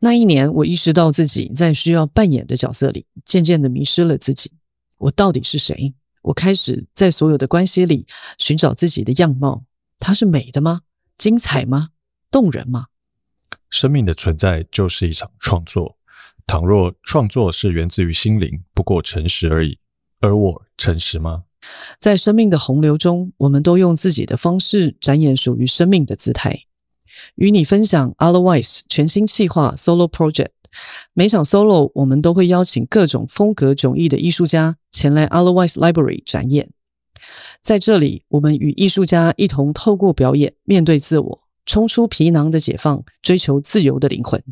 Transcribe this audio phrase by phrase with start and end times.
[0.00, 4.52] 那一年，我意识到自己在需要扮演的角色里，渐渐的迷失了自己。
[4.96, 5.92] 我到底是谁？
[6.22, 8.06] 我开始在所有的关系里
[8.38, 9.64] 寻找自己的样貌。
[9.98, 10.82] 它是美的吗？
[11.16, 11.88] 精彩吗？
[12.30, 12.86] 动人吗？
[13.70, 15.96] 生命的存在就是一场创作。
[16.46, 19.78] 倘若创作是源自于心灵，不过诚实而已。
[20.20, 21.44] 而我诚实吗？
[21.98, 26.67] 在生命的洪流中，我们都用自己的方式展演属于生命的姿态。
[27.36, 30.48] 与你分享 Otherwise 全新企划 Solo Project。
[31.14, 36.70] 每场 Solo，我们都会邀请各种风格迥异的艺术家前来 Otherwise Library 展演。
[37.62, 44.42] 在这里，我们与艺术家一同透过表演面对自我，冲出皮囊的解放，追求自由的灵魂。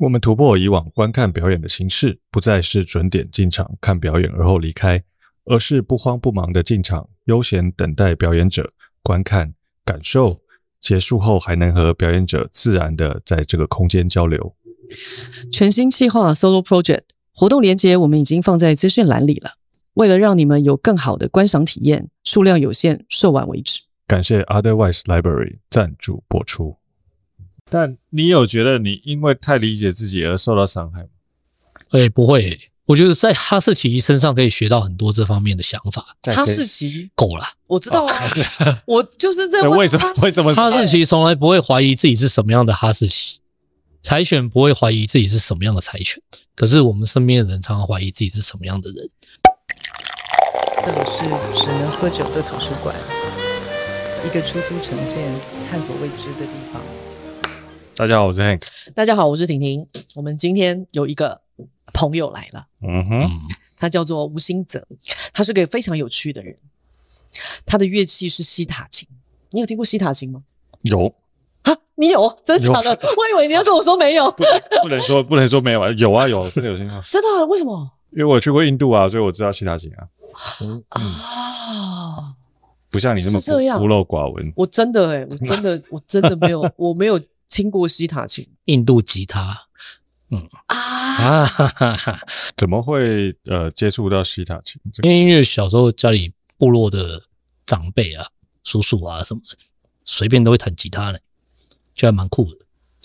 [0.00, 5.02] 我们突破以往观看表演的形式，不再是准点进场看表演而后离开，
[5.44, 8.72] 而是不慌不忙的进场，悠闲等待表演者
[9.02, 10.41] 观看、感受。
[10.82, 14.54] 结束后还能和表演者自然的在这个空间交流。
[15.50, 19.52] 全新企划 Solo Project 活动链接我们已经放在资讯栏里了。
[19.94, 23.82] 为了让你们有更好的观赏体验，数量有限，售完为止。
[24.06, 26.76] 感谢 Otherwise Library 赞助播出。
[27.70, 31.08] 但你有觉得你因为太理解自己而受到伤害吗？
[31.92, 32.71] 诶、欸、不会、欸。
[32.86, 36.04] 我觉得在哈士奇身上可以学到很多这方面的想法。
[36.34, 38.14] 哈士奇狗啦，我知道啊，
[38.86, 40.12] 我就是在为什么？
[40.22, 43.38] 为什么哈士奇从来不会怀疑自己是什么样的哈士奇？
[44.02, 46.20] 柴犬不会怀疑自己是什么样的柴犬，
[46.56, 49.08] 可是我们身边的人常常怀疑自己是什么样的人。
[50.84, 52.96] 这里是只能喝酒的图书馆，
[54.26, 55.18] 一个出租成见、
[55.70, 56.82] 探索未知的地方。
[57.94, 58.62] 大家好，我是 Hank。
[58.92, 59.86] 大家好，我是婷婷。
[60.16, 61.42] 我们今天有一个。
[61.92, 63.30] 朋友来了，嗯哼，
[63.76, 64.86] 他叫做吴兴泽，
[65.32, 66.56] 他是个非常有趣的人。
[67.64, 69.08] 他的乐器是西塔琴，
[69.50, 70.42] 你有听过西塔琴吗？
[70.82, 71.14] 有
[71.62, 72.28] 啊，你有？
[72.44, 72.90] 真的假的？
[72.90, 74.44] 我以为你要跟我说没有，不，
[74.82, 77.02] 不能说，不能说没有啊，有啊，有，真的有听过。
[77.08, 77.44] 真的啊？
[77.46, 77.90] 为什么？
[78.10, 80.06] 因为我去过印度啊，所以我知道西塔琴啊。
[80.60, 82.34] 嗯啊，
[82.90, 84.52] 不像你那么孤陋寡闻。
[84.54, 89.56] 我真的哎，我真的，我真的没有，我没有听过西塔琴，印度吉他。
[90.34, 92.20] 嗯啊哈哈哈，
[92.56, 94.80] 怎么会呃接触到西塔琴？
[95.02, 97.22] 因为因为小时候家里部落的
[97.66, 98.26] 长辈啊、
[98.64, 99.56] 叔叔啊什么的，
[100.06, 101.18] 随便都会弹吉他呢，
[101.94, 102.56] 就还蛮酷的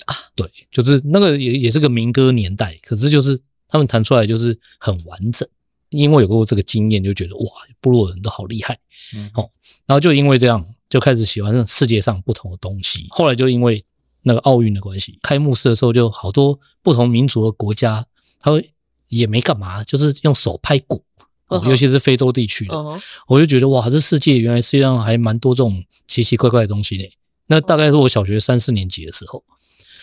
[0.06, 0.16] 啊。
[0.36, 3.38] 对，就是那个也也是个民歌年代，可是就是
[3.68, 5.46] 他们弹出来就是很完整。
[5.90, 7.46] 因为有过这个经验，就觉得哇，
[7.82, 8.80] 部落人都好厉害，
[9.14, 9.50] 嗯，哦，
[9.86, 13.06] 然后就因为这样就开始喜欢上世界上不同的东西。
[13.10, 13.84] 后来就因为。
[14.28, 18.06] 那个奥运的关系，开幕式的时候就好多不同民族的国家，
[18.40, 18.74] 他会
[19.08, 21.02] 也没干嘛，就是用手拍鼓，
[21.48, 21.70] 哦 uh.
[21.70, 23.04] 尤其是非洲地区的，uh -huh.
[23.28, 27.04] 我就觉得哇，这世界原来世界上还蛮多这种奇奇怪怪的东西呢。
[27.48, 29.42] 那大概是我小学三四年级的时候，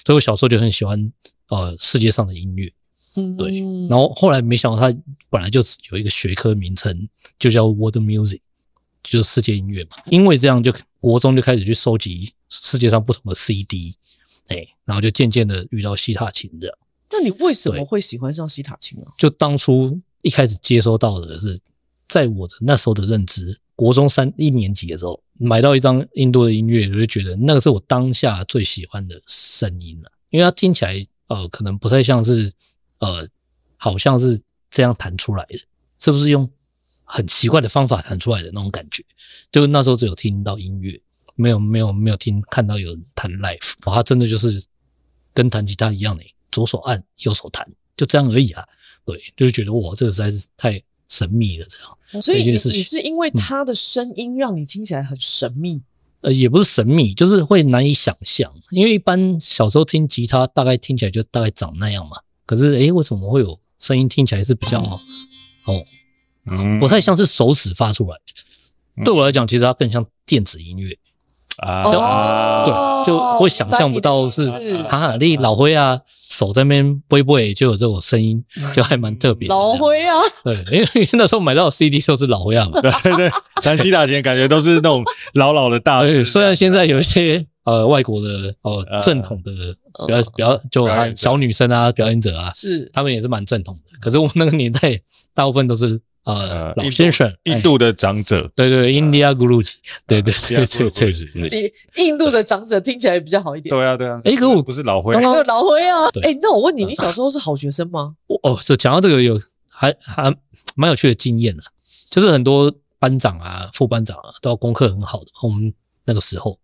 [0.06, 1.12] 所以我小时候就很喜欢
[1.48, 2.72] 呃世界上的音乐，
[3.16, 3.60] 嗯，对。
[3.90, 4.96] 然后后来没想到它
[5.28, 7.06] 本来就有一个学科名称，
[7.38, 8.40] 就叫 World Music，
[9.02, 9.98] 就是世界音乐嘛。
[10.06, 13.94] 因为这样，就国中就开始去收集世界上不同的 CD。
[14.48, 16.76] 哎、欸，然后就渐渐的遇到西塔琴这样。
[17.10, 19.06] 那你为什么会喜欢上西塔琴呢？
[19.16, 21.60] 就当初一开始接收到的是，
[22.08, 32.52] 在我的那时候的认知，国中三一年级的时候，买到一张印度的音乐，我就觉得那个是我当下最喜欢的声音了，因为它听起来呃，可能不太像是
[32.98, 33.28] 呃，
[33.76, 34.40] 好像是
[34.70, 35.58] 这样弹出来的，
[36.00, 36.50] 是不是用
[37.04, 39.04] 很奇怪的方法弹出来的那种感觉？
[39.52, 41.00] 就那时候只有听到音乐。
[41.34, 44.62] 没有没有没有听看到有人弹 life，他真的就是
[45.32, 48.64] 跟弹吉他一样的，左手按右手弹，就这样而已啊。
[49.04, 52.22] 对，就是觉得哇，这个实在是太神秘了，这样。
[52.22, 55.82] 所以你你是因为他的声音让你听起来很神秘？
[56.20, 58.50] 呃，也不是神秘，就是会难以想象。
[58.70, 62.16] 因为一般小时候听吉他，大概听起来就大概长那样嘛。
[62.46, 65.84] 可是诶，为什么会有声音听起来是比较哦，
[66.46, 69.04] 嗯，不太像是手指发出来的？
[69.04, 70.96] 对我来讲，其实它更像电子音乐。
[71.58, 74.50] 啊，对，就会想象不到是
[74.88, 78.42] 哈哈你老灰啊，手在那边挥挥就有这种声音，
[78.74, 79.48] 就还蛮特别。
[79.48, 82.68] 老灰啊，对， 因为那时候买到 CD 都是老灰啊。
[82.68, 83.16] 嘛，对对。
[83.16, 83.30] 对，
[83.62, 86.24] 弹西塔琴感觉都是那种老老的大师。
[86.24, 89.50] 虽然现在有一些呃外国的哦正统的
[90.06, 92.90] 比较比较就小女生啊表演者啊，是。
[92.92, 95.00] 他们也是蛮正统的，可是我们那个年代
[95.34, 96.00] 大部分都是。
[96.24, 99.74] 呃，老先生，印度的长者，对对，India Guruji，
[100.06, 103.74] 对对对对对对，印度的长者听起来比较好一点。
[103.74, 105.12] 对啊对啊，哎，可我不是老灰，
[105.44, 106.08] 老灰啊。
[106.22, 108.16] 哎，那我问你，你小时候是好学生吗？
[108.42, 109.38] 哦，是讲到这个有
[109.68, 110.34] 还还
[110.76, 111.62] 蛮有趣的经验的，
[112.08, 115.26] 就是很多班长啊、副班长啊，都要功课很好的。
[115.42, 115.74] 我们
[116.06, 116.58] 那个时候，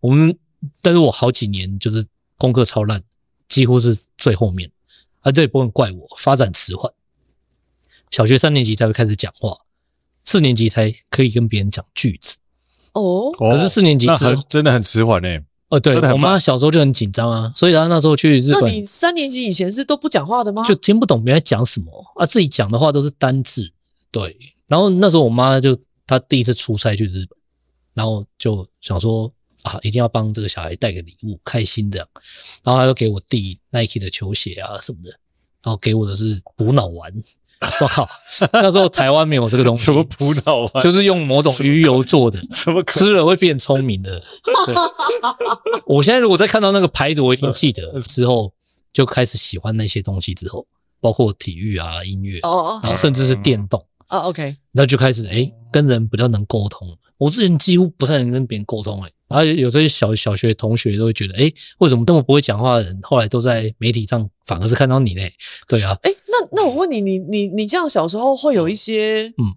[0.00, 0.36] 我们
[0.82, 2.04] 但是我好几年就是
[2.36, 3.02] 功课超烂，
[3.48, 4.70] 几乎是最后面，
[5.20, 6.92] 啊，这也不能怪我，发展迟缓。
[8.10, 9.56] 小学三年级才会开始讲话，
[10.24, 12.36] 四年级才可以跟别人讲句子。
[12.92, 15.42] 哦，可是四年级之后真的很迟缓诶。
[15.68, 18.62] 哦，对，我妈小时候就很紧张啊，所以她那时候去日本。
[18.62, 20.64] 那你三年级以前是都不讲话的吗？
[20.64, 23.70] 就听不懂别人讲什么啊，自己讲的话都是单字。
[24.10, 24.34] 对，
[24.66, 27.38] 然后那时候我妈就她第一次出差去日本，
[27.92, 32.08] 然后就想说啊，一定要帮这个小孩带个礼物，开心这样。
[32.64, 35.10] 然后她就给我弟 Nike 的球鞋啊什么的，
[35.62, 37.12] 然后给我的是补脑丸。
[37.80, 38.08] 我靠！
[38.52, 40.80] 那时候台湾没有这个东西，什么葡萄啊？
[40.80, 44.22] 就是用某种鱼油做的， 什么吃了会变聪明的。
[44.66, 44.74] 对，
[45.84, 47.98] 我现在如果再看到那个牌子，我已经记得。
[48.00, 48.52] 之后
[48.92, 50.64] 就开始喜欢那些东西，之后
[51.00, 54.18] 包括体育啊、音乐，哦，然后甚至是电动啊。
[54.20, 56.98] OK，那就开始诶，跟人比较能沟通。
[57.16, 59.10] 我之前几乎不太能跟别人沟通哎。
[59.28, 65.30] 然后有这些小小学同学都会觉得，哎，为什么这么不会讲话的人，后来都在媒体上反而是看到你嘞？
[65.68, 69.54] 对啊，哎，那那我问你，你你你这样小时候会有一些嗯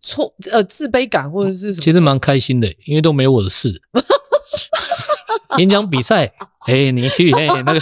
[0.00, 1.82] 错呃自卑感或者是什么？
[1.82, 3.82] 其实蛮开心的，因为都没我的事。
[5.58, 6.32] 演讲比赛，
[6.68, 7.80] 哎，你去哎那个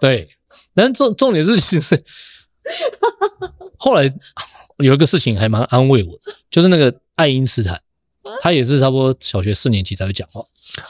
[0.00, 0.26] 对，
[0.74, 2.02] 但重重点是其实
[3.76, 4.12] 后来
[4.78, 7.80] 有一个事情还蛮安慰我的，就是那个爱因斯坦。
[8.40, 10.42] 他也是差不多小学四年级才会讲话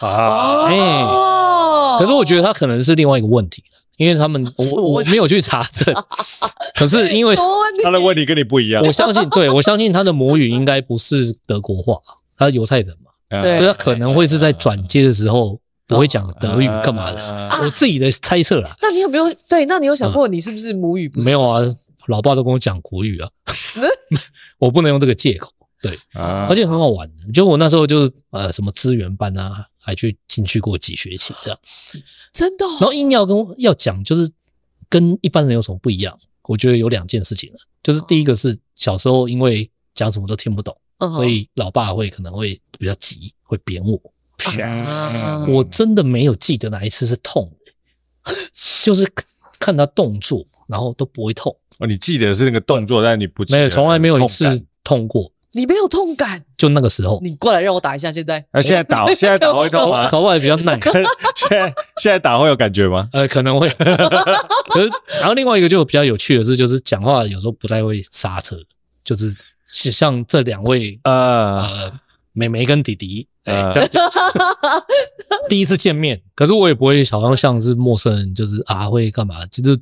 [0.06, 3.62] 啊，哎、欸，可是我觉得他可能是另外一个问题，
[3.96, 5.92] 因为他们我我没有去查证，
[6.78, 7.34] 可是因为
[7.82, 11.98] 他的问题跟你不一样，我相信，对，我相信他的母语应该不是德国话，
[12.38, 18.74] 他是犹太人嘛，所以他可能会是在转接的时候不会讲德语干嘛的，我自己的猜测啦。
[18.80, 19.66] 那你有没有对？
[19.66, 21.24] 那你有想过你是不是母语不是？
[21.24, 21.60] 没有啊，
[22.06, 23.28] 老爸都跟我讲国语啊，
[24.58, 25.50] 我不能用这个借口。
[25.82, 27.10] 对，而且很好玩。
[27.34, 31.58] 就我那时候就呃什么资源班啊，还去进去过几学期这样，
[32.32, 32.64] 真的。
[32.80, 34.30] 然后硬要跟要讲，就是
[34.88, 36.18] 跟一般人有什么不一样？
[36.44, 44.00] 我觉得有两件事情了，就是第一个是小时候因为讲什么都听不懂，所以老爸会可能会比较急，会扁我。
[45.48, 48.32] 我真的没有记得哪一次是痛的，
[48.82, 49.10] 就是
[49.58, 51.54] 看他动作，然后都不会痛。
[51.78, 55.30] 哦，你记得是那个动作，但你不记得，没有，从来没有一次痛过。
[55.56, 58.10] 你没有痛感，就那个时候，你过来让我打一下。
[58.10, 60.06] 现在，那现在打， 现在打会痛吗？
[60.10, 60.80] 口外比较嫩。
[61.36, 63.08] 现在现在打会有感觉吗？
[63.12, 63.68] 呃，可能会。
[63.68, 64.90] 可是，
[65.20, 68.56] 然后另外一个就比较有趣的是，就是讲话有时候不太会刹车，
[69.04, 69.32] 就是
[69.70, 71.92] 像这两位呃，
[72.32, 73.72] 妹妹跟弟弟，呃，
[75.48, 79.78] 第一次见面，可是我也不会好像像是陌生人，就是啊会干嘛，就是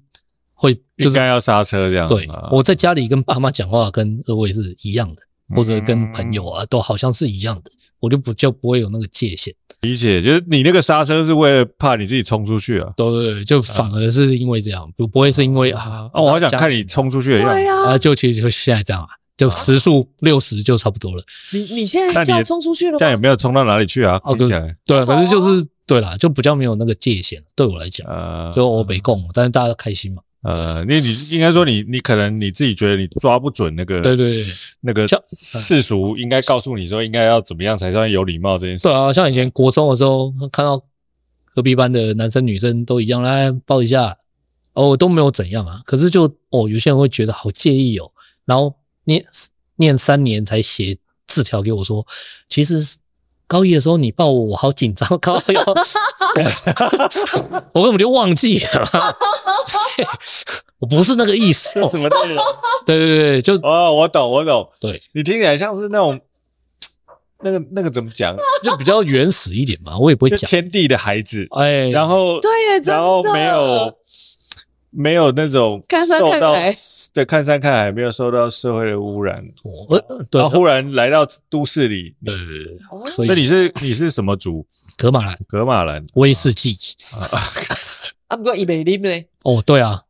[0.55, 2.06] 会就是应该要刹车这样。
[2.09, 5.23] 对，我在家里跟爸妈讲话，跟二位是一样的。
[5.55, 7.70] 或者跟朋友啊，都好像是一样的，
[8.00, 9.55] 我就不就不会有那个界限。
[9.82, 12.91] 理解，就是你那个刹车是为了怕你自己冲出去啊？
[12.97, 16.09] 对对对，就反而是因为这样，不不会是因为啊。
[16.14, 17.55] 哦，我好想看你冲出去的样子。
[17.55, 19.09] 对呀，啊，就其实就现在这样啊，
[19.43, 21.23] 就时速六十就差不多了。
[21.53, 22.99] 你你现在就要冲出去了吗？
[22.99, 24.21] 这样也没有冲到哪里去啊？
[24.25, 24.49] 哦，对
[24.87, 27.43] 对，反正就是对啦，就比较没有那个界限。
[27.56, 28.06] 对我来讲，
[28.55, 30.23] 就我没共，但是大家都开心嘛。
[30.43, 34.44] 呃，你你应该说你你可能你自己觉得你抓不准那个对对对
[34.81, 38.88] 那个世俗应该告诉你说应该要怎么样才算有礼貌这件事。
[38.88, 40.83] 对啊，像以前国中的时候看到
[41.55, 44.17] 隔壁班的男生女生都一样来抱一下，
[44.73, 48.11] 哦都没有怎样啊，可是就哦有些人会觉得好介意哦，
[48.45, 49.25] 然后念
[49.76, 52.06] 念三年才写字条给我说，
[52.49, 52.97] 其实。
[53.49, 55.06] 高一的时候你抱我，我好紧张。
[55.21, 55.42] 高一，
[57.75, 58.88] 我根本就忘记了，
[60.80, 61.68] 我不是那个意思。
[61.90, 62.42] 什么内容？
[62.87, 64.66] 对对对，就哦，我懂，我懂。
[64.80, 66.18] 对，你听起来像是那种
[67.40, 68.35] 那个那个怎么讲？
[68.64, 69.99] 就比较原始一点嘛。
[69.99, 72.50] 我也不会讲天地的孩子，哎，然后对，
[72.85, 73.94] 然后没有
[74.92, 76.54] 没有那种受到。
[77.14, 79.44] 对，看山看海，没有受到社会的污染。
[79.90, 82.78] 呃，对，然后忽然来到都市里，对对对。
[83.11, 84.66] 所以你是你是什么族？
[84.96, 86.75] 格马兰，格马兰威士忌。
[88.28, 89.11] 啊， 不过伊美林呢？
[89.42, 90.02] 哦，对啊，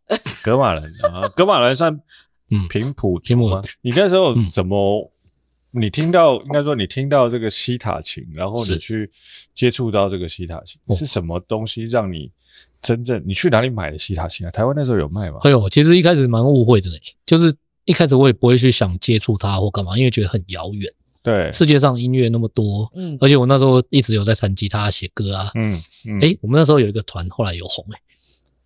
[0.45, 1.93] 格马兰啊，格马兰算
[2.51, 3.61] 嗯平埔平埔吗？
[3.81, 5.11] 你那时候怎么？
[5.75, 9.11] 你听到应该说你听到这个西塔琴，然后你去
[9.55, 12.31] 接触到这个西塔琴，是什么东西让你？
[12.83, 14.51] 真正你去哪里买的西塔琴啊？
[14.51, 15.39] 台湾那时候有卖吗？
[15.43, 20.93] 哎呦，其实一开始蛮误会的呢，就是一开始我也不会去想接触它或干嘛，因为觉得很遥远。
[21.23, 28.01] 对，世界上音乐那么多，嗯，而且我那时候一直有在弹吉他写歌啊，嗯嗯，哎，我们那时候有一个团，后来有红哎，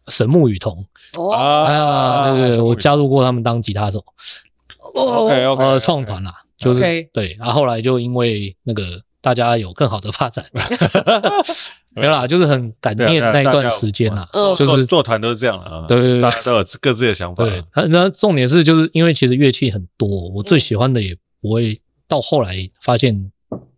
[0.09, 0.83] 神木雨桐
[1.19, 1.31] 哦，
[1.65, 4.03] 哎呀，对对，我加入过他们当吉他手
[4.95, 6.81] ，OK OK，创团啦，就是
[7.13, 9.03] 对，然后后来就因为那个。
[9.27, 10.47] 大家有更好的发展。
[11.91, 17.43] 没有啦，就是很感念那一段时间啦，就是做团都是这样啊，对对对，大家都有各自的想法。
[17.43, 23.33] 对，那重点是就是因为其实乐器很多，我最喜欢的也不会到后来发现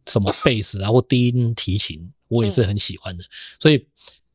[0.06, 3.24] 什么贝斯啊或低音提琴，我也是很喜欢的，
[3.58, 3.86] 所以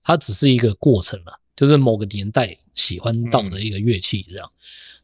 [0.03, 4.49] 它只是一个过程了，就是某个年代喜欢到的一个乐器这样。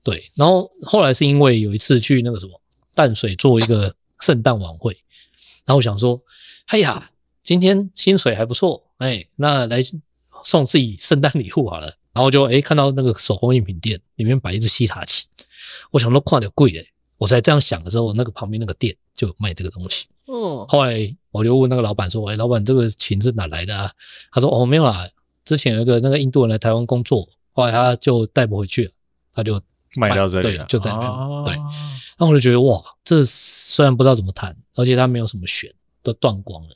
[0.02, 2.60] 对，然后后来是因为有一次去那个什么
[2.96, 4.98] 淡水做一个圣诞晚会，
[5.70, 6.20] 然后我想说，
[6.66, 7.12] 哎呀。
[7.42, 9.84] 今天薪水还不错，哎，那来
[10.44, 11.88] 送自己圣诞礼物好了。
[12.14, 15.28] 然后就哎看到那个手工艺品店里面摆一只西塔琴，
[15.90, 16.86] 我想说跨点贵哎，
[17.18, 20.06] 我才这样想的时候，那个旁边那个店就有卖这个东西。
[20.28, 23.92] 嗯，后来我就问那个老板说，哎，老板这个琴是哪来的啊？
[24.32, 25.10] 他说哦没有啦，
[25.44, 28.92] 之前有一个那个印度人来台湾工作，后来他就带不回去了，
[29.34, 29.60] 他就
[29.96, 31.10] 卖到这里了，对，就在那边。
[31.10, 31.56] 哦、对，
[32.18, 35.72] 那我就觉得哇，这虽然不知道怎么弹，而且它没有什么弦，
[36.04, 36.70] 都断光了。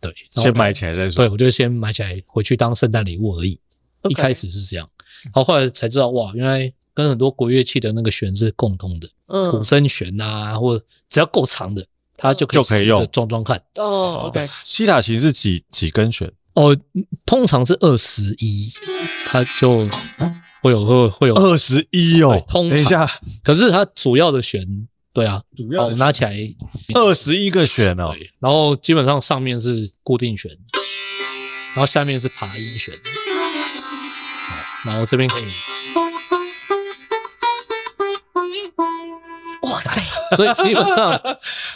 [0.00, 1.16] 对，先买起来再说。
[1.24, 3.58] 对，我就先买起来回去当圣诞礼物而已。
[4.02, 4.10] Okay.
[4.10, 4.86] 一开始是这样，
[5.24, 9.08] 然后后来才知道，哇，原来跟很多国乐器的那个弦是共通的。
[9.28, 11.86] 嗯，古筝弦啊，或者只要够长的，
[12.16, 13.56] 它就可以就可以用装装看。
[13.76, 14.46] 哦，OK。
[14.62, 16.30] 西塔琴是几几根弦？
[16.52, 16.76] 哦，
[17.24, 18.70] 通常是二十一，
[19.26, 19.88] 它就
[20.64, 22.42] 会有会会有二十一哦。
[22.48, 23.06] 通常，等一下，
[23.44, 24.66] 可是它主要的弦。
[25.12, 26.34] 对啊，主要拿起来
[26.94, 30.50] 二十一个弦哦，然后基本上上面是固定弦，
[31.76, 32.94] 然后下面是爬音弦，
[34.84, 35.44] 然后这边可以，
[39.62, 40.02] 哇塞，
[40.34, 41.20] 所以基本上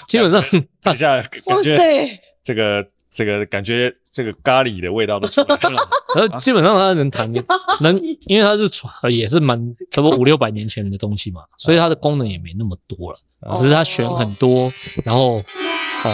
[0.08, 0.40] 基本上
[0.82, 2.88] 等一下，哇塞，这个。
[3.10, 5.80] 这个感觉，这个咖喱的味道都出来了。
[6.18, 7.32] 而基本上它能弹，
[7.80, 7.96] 能，
[8.26, 9.56] 因为它是传，也是蛮
[9.92, 13.18] 差不多五六百年前的东西嘛，所以它的功能也没那么多了。
[13.56, 14.72] 只是它弦很多，
[15.04, 15.36] 然后
[16.02, 16.12] 呃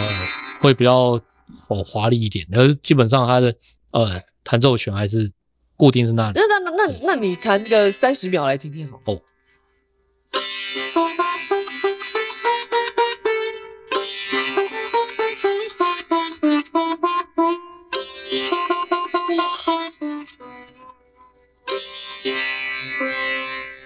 [0.59, 1.19] 会比较
[1.67, 2.45] 哦华丽一点。
[2.53, 3.55] 而基本上它的
[3.89, 5.31] 呃弹奏权还是
[5.75, 6.33] 固定是那里。
[6.35, 8.99] 那那那那那你弹个三十秒来听听好。
[9.05, 9.19] 哦。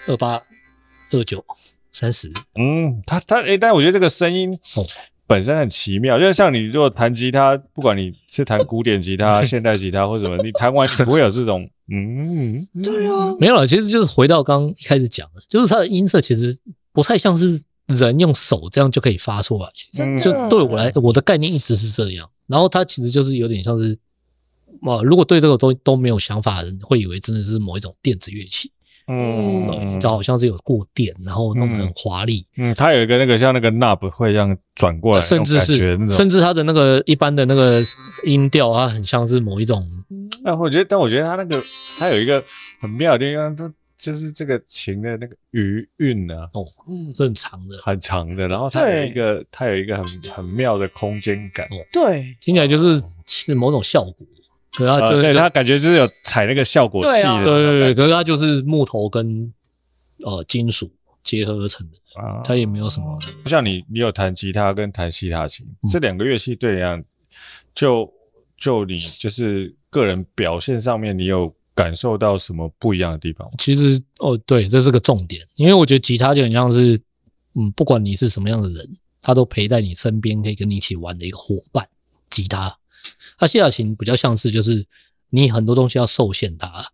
[0.10, 0.42] 二八
[1.12, 1.46] 二九
[1.92, 4.58] 三十，嗯，他他诶，但我觉得这个声音
[5.28, 16.58] 本身很奇妙，就像你如果弹吉他，不管你是弹古典吉他、 现代吉他或什么，你弹完你不会有这种，嗯，对啊，没有了，其实就是回到刚刚一开始讲的，就是它的音色其实
[16.92, 23.96] 不太像是人用手这样就可以发出来，真的，就对我来，我的概念一直是这样，然后它其实就是有点像是，
[24.82, 28.72] 哇，如果对这个都都没有想法的人，会以为真的是某一种电子乐器。
[29.12, 32.46] 嗯，就好像是有过电，然后弄得很华丽。
[32.58, 37.84] 嗯，它有一个那个像那个 knob 会这样转过来，甚至是甚至它的那个一般的那个
[38.26, 39.84] 音调，它很像是某一种。
[40.44, 41.60] 但我觉得，但我觉得它那个
[41.98, 42.44] 它有一个
[42.80, 48.48] 很妙的地方，它就是这个琴的那个余韵呢，哦，嗯，是很长的，很长的。
[48.48, 54.16] 然后它有一个它有一个很很妙的空间感，对，听起来就是是某种效果。
[54.72, 57.94] 可是它就对他感觉就是有踩那个效果器的，对对对。
[57.96, 59.52] 可是它就是木头跟
[60.24, 60.92] 呃金属
[61.24, 61.98] 结合而成的，
[62.44, 63.20] 它也没有什么。
[63.46, 67.02] 像你，你有弹吉他跟弹西塔琴这两个乐器，对呀，
[67.74, 68.12] 就
[68.58, 73.50] 就你就是个人表现上面，你有感受到什么不一样的地方？
[73.58, 77.00] 其实哦，对，这是个重点，因为我觉得吉他就很像是，
[77.56, 78.88] 嗯，不管你是什么样的人，
[79.22, 81.88] 他都陪在你身边，可以跟你一起玩的一个伙伴。
[82.30, 82.78] 吉他。
[83.40, 84.86] 它西塔琴比较像是，就是
[85.30, 86.86] 你很多东西要受限它，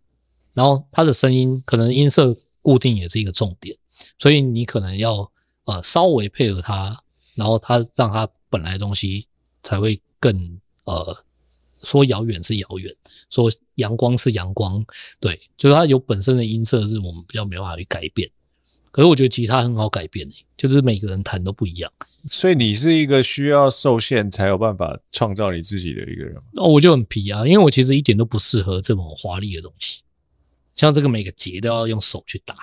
[0.54, 3.76] 然后它的声音可能音色固定也是一个重点，
[4.18, 5.30] 所以你可能要
[5.64, 6.96] 呃稍微配合它，
[7.34, 9.26] 然后它让它本来的东西
[9.62, 11.16] 才会更呃
[11.82, 12.94] 说遥远是遥远，
[13.28, 14.84] 说阳光是阳光，
[15.18, 18.30] 对，就是它有本身的音色是我们比较没办法去改变。
[18.96, 20.26] 可是我觉得吉他很好改变，
[20.56, 21.92] 就是每个人弹都不一样。
[22.26, 26.42] 所以你是一个需要受限才有办法创造你自己的一个人吗？
[26.54, 30.00] 哦，我就很皮啊，因为我其实一点都不适合这种华丽的东西，
[30.74, 32.54] 像这个每个节都要用手去打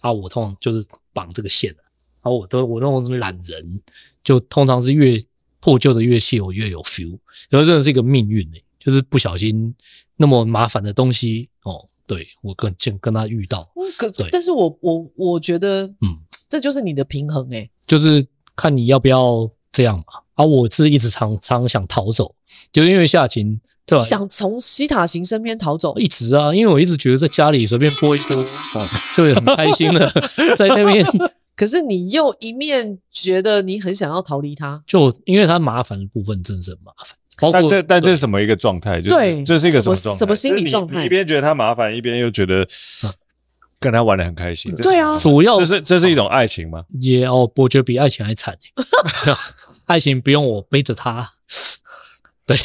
[0.00, 0.10] 啊。
[0.10, 0.82] 我通常就是
[1.12, 1.82] 绑这个线的
[2.22, 3.82] 啊，我都我那种懒人，
[4.24, 5.22] 就通常是越
[5.60, 7.18] 破旧的乐器我越有 feel。
[7.50, 9.74] 然后真的是一个命运诶，就是不小心
[10.16, 11.86] 那么麻烦的东西哦。
[12.06, 16.18] 对，我跟跟跟他遇到，可但是我我我觉得，嗯，
[16.48, 20.04] 这就是你的平衡诶，就是看你要不要这样嘛。
[20.34, 22.34] 啊，我是一直常常想逃走，
[22.72, 24.04] 就因为西塔琴，对吧？
[24.04, 28.36] 想从西塔琴身边逃走，一直啊，因为我一直觉得在家里随便播一播，
[29.16, 30.10] 就很开心了，
[30.58, 31.06] 在那边
[31.54, 37.16] 可是你又一面觉得你很想要逃离他，就因为他麻烦的部分真的是很麻烦。
[37.38, 39.00] 包括但这但这是什么一个状态？
[39.00, 40.18] 就是对这是一个什么状态？
[40.18, 42.66] 什么心理状态就是你一边觉得他麻烦，一边又觉得
[43.80, 44.74] 跟他玩的很开心。
[44.76, 46.84] 对啊，主要这是这是一种爱情吗？
[47.00, 48.56] 也哦，我觉得比爱情还惨。
[49.86, 51.28] 爱情不用我背着他，
[52.46, 52.56] 对，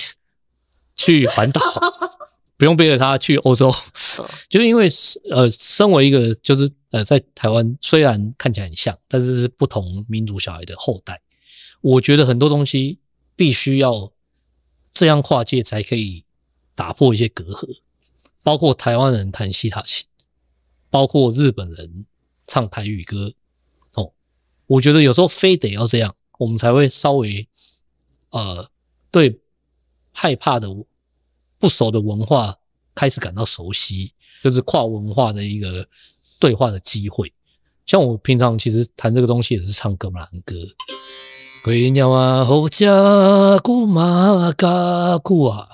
[0.95, 1.61] 去环岛，
[2.55, 3.69] 不用背着他去欧洲，
[4.47, 4.87] 就是因为
[5.29, 11.19] 呃，身为一个就是呃，在台湾虽然看起来很像，但是是不同民族小孩的后代，
[11.81, 12.97] 我觉得很多东西
[13.35, 14.09] 必须要
[14.99, 16.25] 这样跨界才可以
[16.75, 17.79] 打破一些隔阂，
[18.43, 20.05] 包括台湾人弹西塔琴，
[20.89, 22.05] 包括日本人
[22.45, 23.33] 唱台语歌，
[23.93, 24.11] 哦，
[24.67, 26.13] 我觉得有时候非得要这样。
[26.37, 27.47] 我们才会稍微，
[28.31, 28.69] 呃，
[29.09, 29.39] 对
[30.11, 30.67] 害怕的
[31.57, 32.57] 不熟的文化
[32.93, 34.11] 开始感到熟悉，
[34.43, 35.87] 就是跨文化的一个
[36.39, 37.31] 对话的机会。
[37.85, 40.55] 像我平常其实弹这个东西也是唱格马兰歌，
[41.69, 45.67] 归鸟啊，后家姑妈嘎古啊，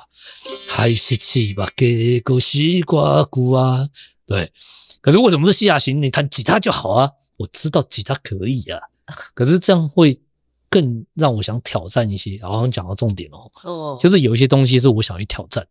[0.67, 3.87] 还是七八给个西瓜古啊。
[4.27, 4.51] 对，
[4.99, 6.01] 可是为什么是西雅琴？
[6.01, 7.09] 你弹吉他就好啊。
[7.37, 8.81] 我知道吉他可以啊，
[9.33, 10.19] 可是这样会。
[10.69, 15.65] 更让我想挑战一些，好像讲到重点哦，哦，就是有一些东西是我想去挑战。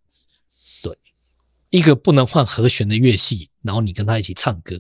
[0.82, 0.96] 对，
[1.68, 4.78] 一个不能换和弦的乐器，然后你跟他一起唱歌，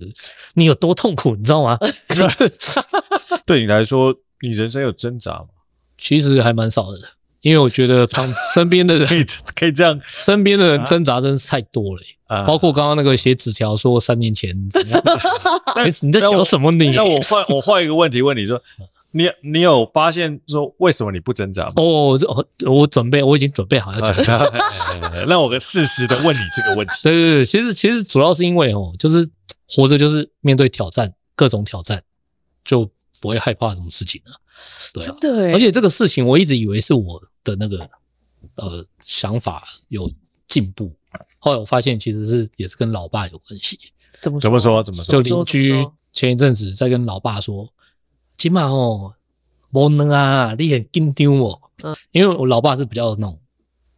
[0.54, 1.78] 你有多痛苦，你知道吗？
[3.44, 5.46] 对你来说，你人生有挣扎吗？
[5.98, 6.98] 其实还蛮少的，
[7.40, 9.24] 因为我觉得旁 身边的人可以
[9.54, 15.02] 可以这样，身边的人挣扎真是太多了，啊、包括刚刚那个写纸条说三年前怎样，
[16.02, 16.90] 你在想什么你？
[16.90, 18.60] 那我换我换一个问题问你说。
[19.16, 21.74] 你你有发现说为什么你不挣扎吗？
[21.76, 24.44] 哦，我我准备，我已经准备好要挣扎。
[25.28, 26.92] 那我个适时的问你这个问题。
[27.04, 29.24] 对对对，其实其实主要是因为哦，就是
[29.68, 32.02] 活着就是面对挑战，各种挑战，
[32.64, 34.32] 就不会害怕什么事情啊。
[34.92, 37.88] 对啊，真的，而且这个事情我一直以为是我的那个
[38.56, 40.10] 呃想法有
[40.46, 40.94] 进步，
[41.38, 43.78] 后来我发现其实是也是跟老爸有关系。
[44.20, 44.82] 怎么怎么说？
[44.82, 45.22] 怎么说？
[45.22, 47.68] 就邻居前一阵子在跟老爸说。
[48.36, 49.14] 起码哦，
[49.70, 51.60] 无能啊，你很紧张哦。
[51.82, 53.40] 嗯，因为我老爸是比较那种，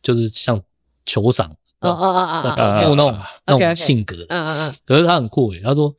[0.03, 0.63] 就是像
[1.07, 4.15] 酋长，啊啊啊啊啊，有那种那种性格。
[4.29, 4.77] 嗯嗯嗯。
[4.85, 5.95] 可是他很酷诶，他说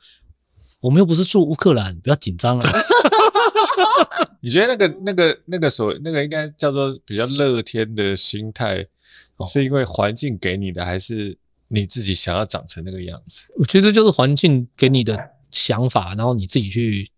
[0.79, 2.69] 我们又不是住乌克兰，不要紧张啊。
[4.41, 8.85] 你觉得那个那个那个所那个应该叫做比较乐天的心态，
[9.49, 11.37] 是因为环境给你的，还是
[11.67, 13.51] 你自己想要长成那个样子？
[13.55, 15.17] 我其实就是环境给你的
[15.51, 17.09] 想法，然后你自己去。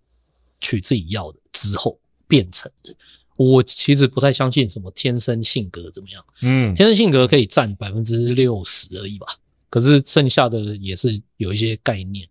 [0.61, 2.93] 取自己要的之后变成的，
[3.37, 9.27] 我其实不太相信什么天生性格怎么样，嗯，天生性格可以占百分之六十而已吧，
[9.69, 12.27] 可是剩下的也是有一些概念，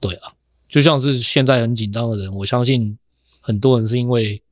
[0.00, 0.32] 对啊，
[0.68, 2.98] 就像是现在很紧张的人，我相信
[3.40, 4.42] 很多人是因为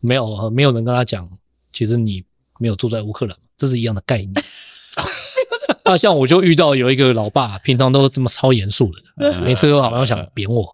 [0.00, 1.28] 没有没有人跟他讲，
[1.72, 2.24] 其实你
[2.58, 4.32] 没有住在乌克兰，这是一样的概念。
[5.84, 10.72] 那像我就遇到有一个老爸，平常都这么超严肃的， 每次都好像想扁我。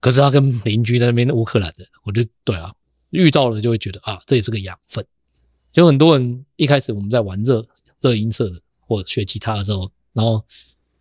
[0.00, 2.72] 可是他跟邻居在那边乌克兰的，我就对啊，
[3.10, 5.04] 遇到了就会觉得啊，这也是个养分。
[5.72, 7.66] 有很多人一开始我们在玩热
[8.00, 10.44] 热音色或者学吉他的时候，然后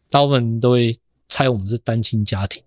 [0.09, 2.63] 大部分都会猜我们是单亲家庭，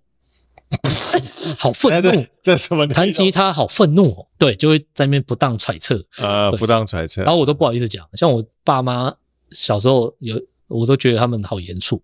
[1.58, 7.22] 好愤怒，这什么弹吉他好愤怒哦，对，就会在那边不当揣测啊，不当揣测。
[7.22, 9.14] 然后我都不好意思讲，像我爸妈
[9.50, 12.02] 小时候有，我都觉得他们好严肃，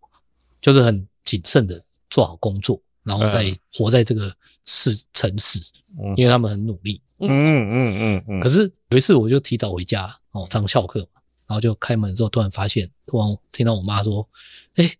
[0.60, 2.80] 就是很谨慎的做好工作。
[3.02, 5.60] 然后再活在这个市城市，
[6.16, 7.00] 因为他们很努力。
[7.20, 8.40] 嗯嗯嗯嗯。
[8.40, 14.28] 可是有一次我就提早回家哦，上翘课嘛，然后就开门之后突然发现，突然听到我妈说
[14.74, 14.90] ：“哎，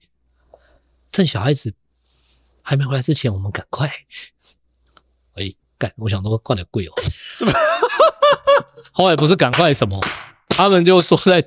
[1.11, 1.75] 趁小孩子
[2.69, 3.89] 还没回来之前，我们赶快。
[5.39, 5.93] ”哎，赶！
[5.99, 6.93] 我想说，快点贵哦。
[8.91, 10.01] 后来不是赶快什么，
[10.49, 11.39] 他们就坐在，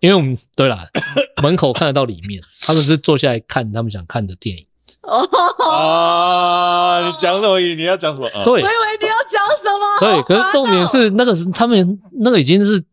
[0.00, 0.86] 因为我们对啦，
[1.42, 4.66] 门口看得到里面，他们是坐下来看他们想看的电影。
[5.00, 5.26] 哦
[5.64, 7.06] 啊！
[7.06, 7.58] 你讲什么？
[7.58, 8.26] 你要讲什么？
[8.28, 9.98] 啊、对，我以为你要讲什么？
[9.98, 12.84] 对，可是重点是那个是他们那个已经是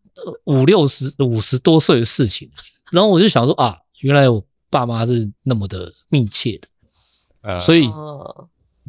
[0.45, 2.49] 五六十五十多岁的事情，
[2.91, 6.67] 然后我就想说啊，原来我爸妈是那么的密切的，
[7.47, 7.89] 呃、所以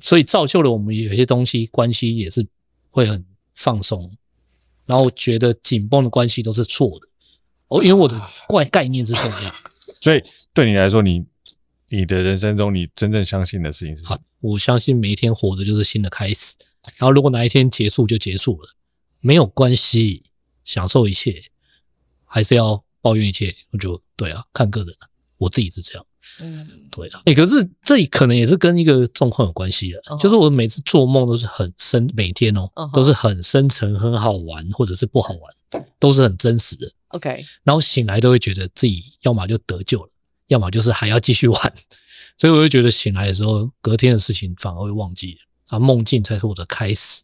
[0.01, 2.47] 所以造就了我们有些东西关系也是
[2.91, 4.11] 会很放松，
[4.87, 7.09] 然后觉得紧绷的关系都是错的
[7.69, 9.55] 哦，因为我的怪概念是这样，
[10.01, 11.25] 所以对你来说你。
[11.91, 14.19] 你的人生中，你真正相信的事情是什么？
[14.41, 16.55] 我相信每一天活着就是新的开始。
[16.99, 18.69] 然后，如果哪一天结束就结束了，
[19.21, 20.23] 没有关系，
[20.67, 21.43] 享受一切，
[22.27, 23.57] 还是要抱怨一切？
[23.71, 24.95] 我就对啊，看个人，
[25.39, 26.05] 我自己是这样。
[26.41, 27.21] 嗯，对啊。
[27.27, 30.21] 哎、欸，可是这可能也是跟一个状况有关系的，uh -huh.
[30.21, 32.95] 就是我每次做梦都是很深，每天哦、喔 uh -huh.
[32.95, 36.91] 都是很深沉、很好玩，或者是不好玩，都是很真实的。
[37.09, 40.11] OK，然后醒来都会觉得自己要么就得救了，
[40.49, 41.73] 要么就是还要继续玩，
[42.37, 45.39] 所以我就觉得醒来的时候，隔天的事情反而会忘记，
[45.69, 47.23] 啊，梦境才是我的开始。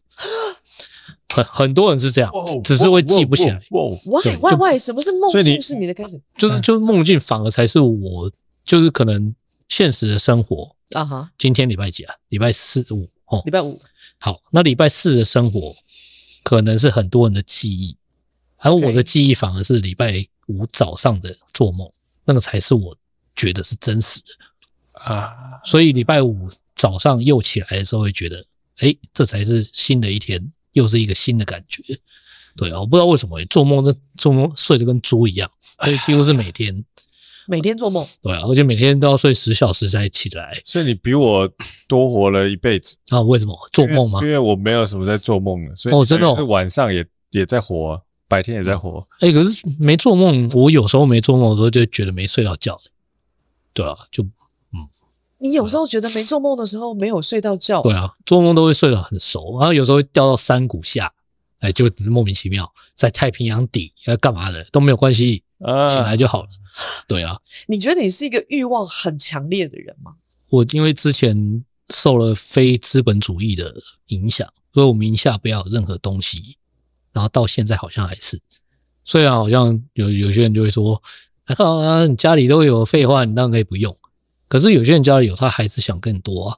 [1.33, 2.31] 很很多人是这样，
[2.63, 3.59] 只是会记不起来。
[3.69, 4.79] Why why why？
[4.79, 5.61] 什么是梦境？
[5.61, 6.19] 是你的开始？
[6.37, 8.31] 就是就是梦境反而才是我，
[8.65, 9.33] 就是可能
[9.69, 11.31] 现实的生活啊哈。
[11.37, 12.15] 今天礼拜几啊？
[12.29, 13.41] 礼拜四五哦。
[13.45, 13.81] 礼拜五。
[14.19, 15.75] 好，那礼拜四的生活
[16.43, 17.95] 可能是很多人的记忆，
[18.57, 21.89] 而我的记忆反而是礼拜五早上的做梦，
[22.23, 22.97] 那个才是我
[23.35, 25.33] 觉得是真实的啊。
[25.63, 28.45] 所以礼拜五早上又起来的时候，会觉得，
[28.77, 30.51] 哎，这才是新的一天。
[30.75, 31.81] 又是一个新的感觉，
[32.57, 35.49] 对啊，我不知道为什么做梦，这做梦睡得跟猪一样，
[35.79, 36.83] 所以几乎是每天
[37.47, 41.49] 每天做梦，对啊，而且每天都要睡十小时才起来，所以你比我
[41.87, 43.21] 多活了一辈子啊？
[43.21, 44.19] 为什么做梦吗？
[44.21, 48.99] 因为，因为我没有什么在做梦的，所以哦，真的是晚上也也在活，白天也在活。
[49.19, 52.79] 哎、欸，可是没做梦，我有时候没做梦的时候就觉得没睡到觉，
[53.73, 54.87] 对啊，就嗯。
[55.37, 61.11] 你有时候觉得没做梦的时候没有睡到觉，对啊，做梦都会睡得很熟，然后有时候会掉到山谷下，
[61.59, 66.49] 哎，就莫名其妙在太平洋底要干嘛的都没有关系，醒来就好了。
[67.07, 70.15] 对啊，你觉得你是一个欲望很强烈的人吗？
[70.49, 73.75] 我因为之前受了非资本主义的
[74.07, 76.57] 影响，所以我名下不要有任何东西，
[77.13, 78.41] 然后到现在好像还是，
[79.03, 81.01] 虽然好像有有些人就会说，
[81.45, 83.95] 啊，你家里都有废话，你当然可以不用。
[84.47, 86.57] 可是有些人家里有，他还是想更多啊。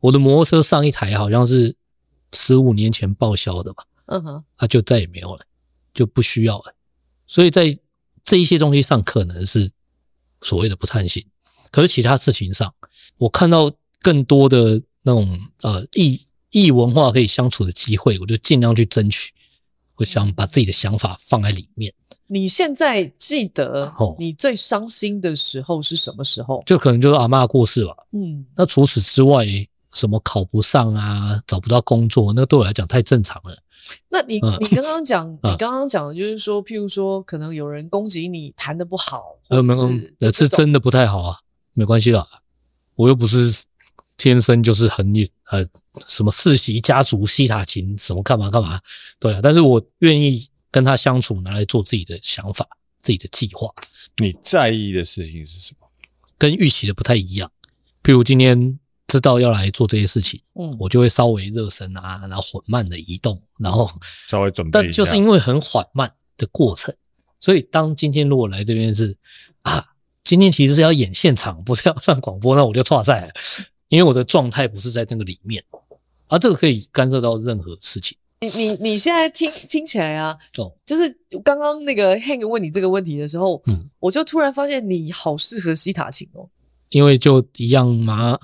[0.00, 1.74] 我的摩托车上一台好像是
[2.32, 5.44] 十五年前报销的吧，嗯哼，他就再也没有了，
[5.92, 6.74] 就不需要了。
[7.26, 7.76] 所以在
[8.28, 9.70] 这一些东西上，可能是
[10.42, 11.24] 所谓的不贪心。
[11.70, 12.74] 可是其他事情上，
[13.16, 19.32] 我看到更多的那种呃异异文化可以相处的机会，我就尽量去争取。
[19.96, 21.92] 我想把自己的想法放在里面。
[22.26, 26.62] 你现在记得你最伤心的时候是什么时候？
[26.66, 27.94] 就可能就是阿嬷过世吧。
[28.12, 29.46] 嗯，那除此之外，
[29.94, 33.56] 什么考不上啊，找不到工作，那对我来讲太正常了。
[34.08, 41.38] 那你你刚刚讲，你刚刚讲的就是说，譬如说，可能有人攻击你弹的不好，呃，没有，那是真的不太好啊，
[41.72, 42.26] 没关系啦，
[42.94, 43.64] 我又不是
[44.16, 45.12] 天生就是很
[45.50, 45.66] 呃
[46.06, 48.80] 什么世袭家族西塔琴什么干嘛干嘛，
[49.18, 50.48] 对啊，但是我愿意。
[50.70, 52.68] 跟他相处，拿来做自己的想法、
[53.00, 53.72] 自己的计划。
[54.18, 55.88] 你在意的事情是什么？
[56.36, 57.50] 跟预期的不太一样。
[58.02, 63.90] 譬如今天知道要来做这些事情，嗯，我就会稍微热身啊，然后缓慢的移动，然后
[64.28, 64.70] 稍微准备。
[64.72, 66.94] 但就是因为很缓慢的过程，
[67.40, 69.16] 所以当今天如果来这边是
[69.62, 69.84] 啊，
[70.24, 73.32] 今天其实是要演现场，不是要上广播，那我就错赛了，
[73.88, 75.64] 因为我的状态不是在那个里面，
[76.28, 78.16] 而、啊、这个可以干涉到任何事情。
[78.40, 81.08] 你你你现在听听起来啊，哦，就是
[81.42, 86.48] 刚刚那个 Hank 问你这个问题的时候，嗯，我就突然发现你好适合西塔琴哦，
[86.90, 88.38] 因为就一样嘛，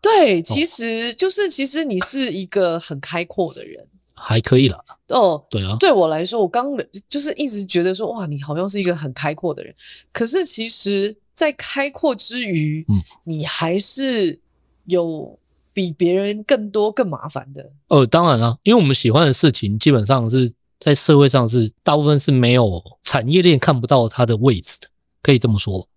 [0.00, 6.66] 对， 其实就是其实你是一个很开阔的人，还可以啦，哦，对啊，对我来说，我刚
[7.08, 9.74] 就是一直觉得说，哇，你好像是一个很开阔的人，
[10.12, 14.40] 可是其实，在开阔之余，嗯，你还是
[14.86, 15.38] 有。
[15.70, 24.88] 比别人更多更麻烦的，哦，当然了，因为我们喜欢的事情，基本上是在社会上是大部分是没有产业链看不到它的位置的，
[25.22, 25.88] 可以这么说。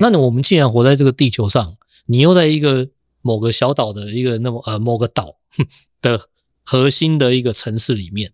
[0.00, 2.88] 那我们既然活在这个地球上，你又在一个
[3.20, 5.36] 某个小岛的一个那么呃某个岛
[6.00, 6.28] 的
[6.62, 8.32] 核心的一个城市里面，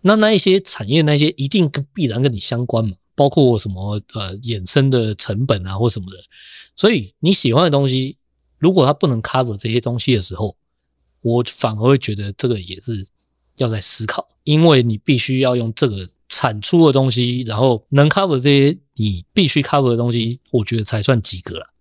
[0.00, 6.16] 那那一些产业那些一定跟必然跟你相关嘛，包括什么呃衍生的成本啊或什么的，
[6.76, 8.16] 所以你喜欢的东西。
[8.58, 10.56] 如果它不能 cover 这些东西的时候，
[11.20, 13.04] 我反而会觉得这个也是
[13.56, 21.74] 要在思考，因为你必须要用这个产出的东西，然后能 cover 这些你必须 cover 的东西，我觉得才算及格了。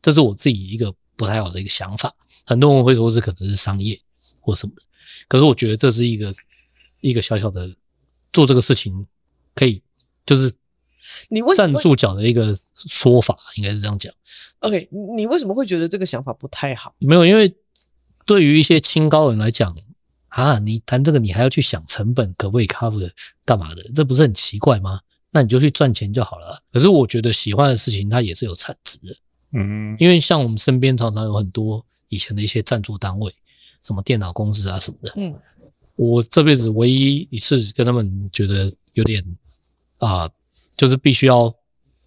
[0.00, 2.14] 这是我自己一个不太好的一个想法。
[2.46, 4.00] 很多人会说是可能是商业
[4.40, 4.82] 或什么的，
[5.28, 6.34] 可是我觉得这是一个
[7.02, 7.70] 一个小小的
[8.32, 9.06] 做这个事情
[9.54, 9.82] 可以
[10.24, 10.50] 就是
[11.28, 14.10] 你站住脚的一个说法，应该是这样讲。
[14.60, 16.94] OK，你为什么会觉得这个想法不太好？
[16.98, 17.54] 没有，因为
[18.24, 19.76] 对于一些清高人来讲，
[20.28, 23.10] 啊，你谈这个你还要去想成本可不可以 cover
[23.44, 25.00] 干嘛的，这不是很奇怪吗？
[25.30, 26.62] 那你就去赚钱就好了。
[26.72, 29.16] 可是我觉得喜欢的事情它也是有产值的，
[29.52, 33.32] 嗯，因为像我们身边常常有很多以前的一些赞助单位，
[33.82, 35.34] 什么电脑公司啊什么的，嗯，
[35.96, 39.24] 我这辈子唯一一次跟他们觉得有点
[39.98, 40.28] 啊，
[40.76, 41.54] 就是必须要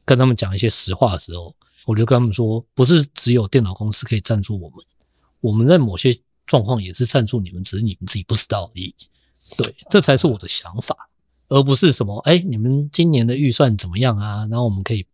[0.06, 1.54] 跟他们讲一些实话的时候。
[1.88, 4.78] 我就跟他们说，不是只有电脑公司可以赞助我们，
[5.40, 6.16] 我们在某些
[6.52, 8.94] 状况也是赞助你们，只是你们自己不知道而已。
[9.56, 10.94] 对，这才是我的想法，
[11.48, 14.46] 而不是什么哎，你们今年的预算怎么样啊？
[14.52, 15.06] 然后我们可以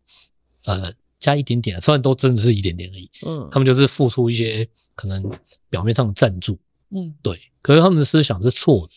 [0.65, 3.07] 呃加一点点，虽然都真的是一点点而已。
[3.23, 5.23] 嗯，他们就是付出一些可能
[5.69, 6.57] 表面上的赞助。
[6.89, 7.39] 嗯，对。
[7.61, 8.93] 可是他们的思想是错的，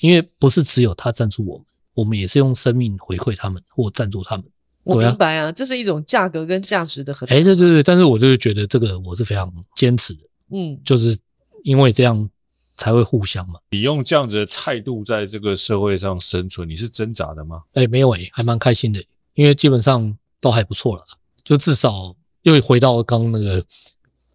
[0.00, 4.44] 因为不是只有他赞助我们，我们也是用生命回馈他们或赞助他们。
[4.82, 7.40] 我明白啊，这是一种价格跟价值的衡量。
[7.40, 10.20] 哎，对对对，但是我就是觉得这个我是非常坚持的。
[10.52, 11.16] 嗯，就是
[11.64, 12.30] 因为这样。
[12.76, 13.60] 才会互相嘛。
[13.72, 17.60] 你用这样子的态度在这个社会上生存，你是挣扎的吗？
[17.74, 21.04] 哎、欸，没有哎、欸，还蛮开心的，因为基本上都还不错了，
[21.44, 23.62] 就至少又回到刚刚那个，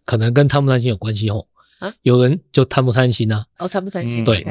[0.04, 1.44] 可能跟贪不贪心有关系哦。
[1.80, 3.44] 啊，有人就贪不贪心啊？
[3.58, 4.22] 哦，贪不贪心？
[4.22, 4.44] 对，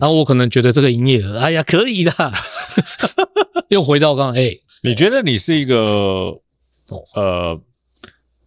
[0.00, 2.10] 然后我可能觉得这个营业额，哎呀，可以的。
[3.68, 6.40] 又回到刚刚，哎，你觉得你是一个哦
[7.14, 7.60] 呃。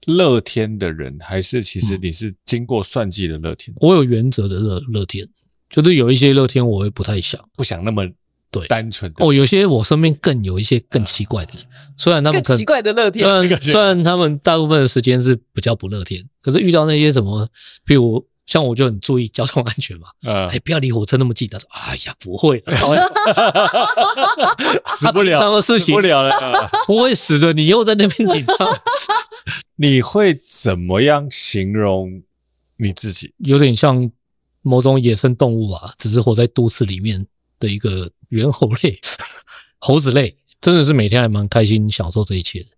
[0.08, 3.76] 乐天的人，还是其实你是经过算计的乐天？
[3.80, 5.28] 我有原则的乐乐天，
[5.70, 8.04] 就是有一些乐天我会不太想，不想那么
[8.50, 9.12] 对单纯。
[9.18, 11.64] 哦，有些我身边更有一些更奇怪的人，
[11.98, 17.46] 虽然他们更奇怪的乐天，虽然 虽然他们大部分的时间是比较不乐天，可是遇到那些什么，
[17.86, 21.50] 譬如像我就很注意交通安全嘛，嗯，哎，不要离火车那么近。
[21.50, 22.64] 他说，哎呀，不会，
[24.88, 26.32] 死不了，的事情，死不了了，
[26.88, 28.58] 不会死的，你又在那边紧张。
[29.76, 32.22] 你会怎么样形容
[32.78, 33.34] 你自己？
[33.38, 34.12] 有点像
[34.62, 37.26] 某种野生动物啊，只是活在都市里面
[37.60, 39.00] 的一个猿猴类、
[39.80, 42.70] 猴子类，真的是每天还蛮开心享受这一切的，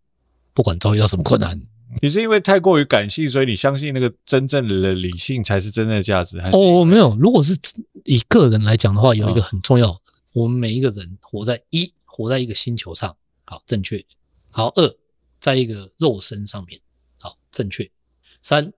[0.53, 1.59] 不管遭遇到什么困难。
[2.01, 6.39] 你是因为太过于感性，所以你相信那个真正的理性才是真正的价值？
[6.39, 6.55] 还是？
[6.55, 7.17] 哦，没有。
[7.19, 7.57] 如果是
[8.05, 9.99] 以个人来讲的话，有一个很重要
[10.33, 14.05] 我们每一个人活在一，活在一个星球上，好，正确。
[14.51, 14.95] 好，二，
[15.39, 16.79] 在一个肉身上面。
[17.19, 17.89] 好，正确。
[18.41, 18.71] 三，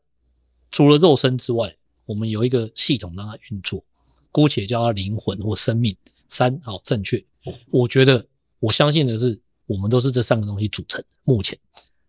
[0.71, 3.83] 除了肉身之外，我们有一个系统让它运作，
[4.31, 5.95] 姑且叫它灵魂或生命。
[6.27, 7.23] 三，好，正确。
[7.69, 8.25] 我觉得，
[8.59, 11.03] 我相信的是，我们都是这三个东西组成。
[11.23, 11.57] 目前，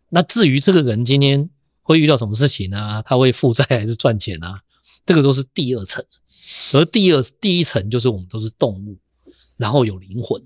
[0.09, 1.49] 那至于这个人今天
[1.83, 3.03] 会遇到什么事情啊？
[3.03, 4.63] 他会负债还是赚钱啊？
[5.05, 6.05] 这个都是第二层。
[6.73, 8.99] 而第二、第一层就是我们都是动物，
[9.57, 10.43] 然后有灵魂，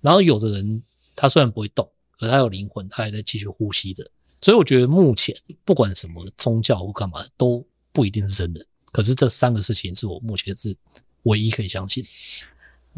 [0.00, 0.82] 然后有的人
[1.16, 4.08] 他虽然不会动，可他有灵魂，他还在继续呼吸着。
[4.40, 10.76] 所以我觉得目前不管什么宗教或干嘛都不一定是真的，可是这三个事情是我目前是
[11.24, 12.04] 唯一可以相信。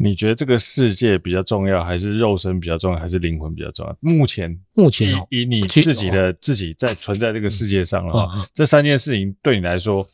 [0.01, 3.97] 你觉得这个世界比较重要，还是肉身比较重要，还是灵魂比较重要？
[3.99, 10.07] 目前，目前以你自己的自己在存在这个世界上了，嗯嗯、这三件事情对你来说，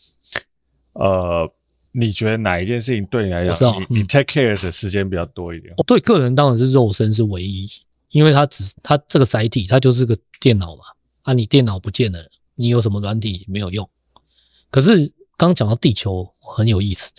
[0.94, 1.48] 呃，
[1.92, 5.72] 你觉得哪一件事情对你来讲，你你 take care 的时间比较多一点？
[5.86, 7.70] 对个人当然是肉身是唯一，
[8.16, 10.84] 因为它只它这个载体它就是个电脑嘛。
[11.24, 13.90] 啊，你电脑不见了，你有什么软体没有用？
[14.70, 17.12] 可是刚讲到地球很有意思，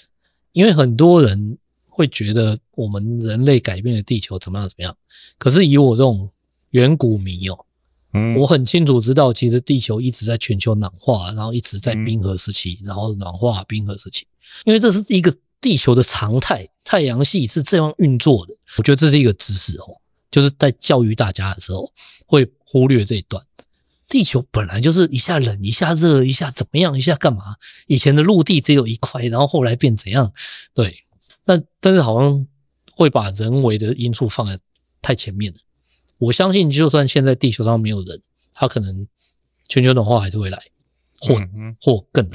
[0.53, 4.97] 因为很多人会觉得我们人类改变了地球怎么样怎么样。
[5.37, 6.31] 可是以我这种
[6.71, 7.67] 远古迷哦，
[8.15, 14.27] 嗯，我很清楚知道，其实地球一直在全球暖化，然后一直在冰河时期，然后暖化冰河时期，
[14.65, 18.55] 因为这是一个地球的常态，太阳系是这样运作的。
[18.79, 20.01] 我觉得这是一个知识哦，
[20.37, 21.91] 就是在教育大家的时候
[22.27, 23.43] 会忽略这一段。
[24.07, 27.57] 地球本来就是一下冷一下热一下怎么样一下干嘛？
[27.87, 30.31] 以前的陆地只有一块，然后后来变怎样？
[30.75, 31.05] 对，
[31.47, 32.47] 但但是好像
[32.93, 34.61] 会把人为的因素放在
[35.01, 35.59] 太前面了。
[36.19, 38.21] 我相信，就算现在地球上没有人，
[38.53, 39.09] 他可能
[39.67, 40.63] 全球暖化还是会来，
[41.21, 42.29] 或、嗯、或更。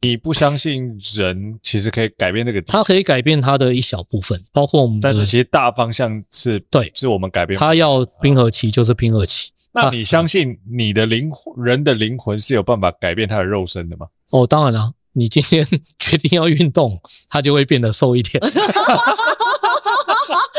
[0.00, 2.60] 你不相信人其实可以改变这个？
[2.62, 5.08] 他可以改变他的一小部分，包括我们的。
[5.08, 7.58] 但是其实大方向是对，是我们改变。
[7.58, 9.50] 他要冰河期就是冰河期。
[9.72, 14.06] 那你相信你的灵魂，人的灵魂是有办法改变他的肉身的吗？
[14.30, 15.66] 哦，当然了，你今天
[15.98, 18.42] 决定要运动，他就会变得瘦一点。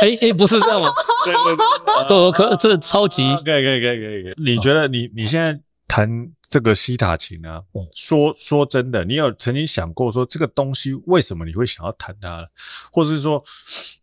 [0.01, 0.89] 哎哎，不是这样吗？
[1.25, 1.55] 对对
[2.07, 4.33] 对， 可这超级可以可以可以可以可以。
[4.37, 6.07] 你觉得你你现在弹
[6.49, 7.63] 这个西塔琴啊？
[7.95, 12.49] 说说真的，你有曾经想过说这个东西为什么你会想要弹它，
[12.91, 13.41] 或者是说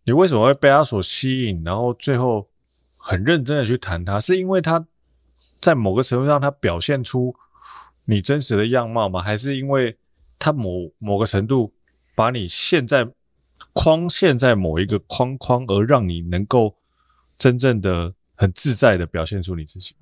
[0.04, 2.48] 你为什么会被它所吸引，然后最后
[2.96, 4.86] 很认真的去弹它，是因为它？
[5.60, 7.34] 在某个程度上，它表现出
[8.06, 9.20] 你真实的样貌吗？
[9.20, 9.96] 还是因为
[10.38, 11.74] 它某某个程度
[12.14, 13.06] 把你现在
[13.74, 16.74] 框限在某一个框框，而让你能够
[17.36, 19.94] 真正的很自在的表现出你自己？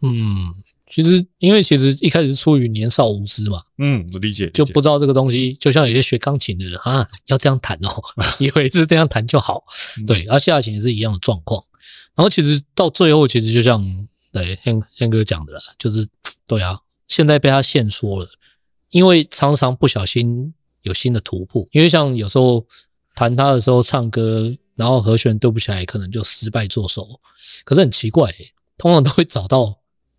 [0.00, 0.54] 嗯，
[0.90, 8.02] 其实因为其实一开始是出于年少无知嘛，嗯，我理解，就不知道这个东西，就像有些学钢琴的人 啊，要这样弹哦，
[8.38, 9.64] 以为是这样弹就好，
[10.06, 11.62] 对，而西塔琴也是一样的状况。
[12.14, 14.06] 然后其实到最后，其实就像。
[14.32, 16.06] 对，宪宪哥讲的啦，就是
[16.46, 18.28] 对啊，现在被他限缩了，
[18.90, 22.62] 因为常常不小心有新的突破，因为像有时候
[23.14, 27.08] 弹他的时候唱歌，然后和弦对不起来，可能就失败作手。
[27.64, 28.30] 可是很奇怪，
[28.76, 29.74] 通常都会找到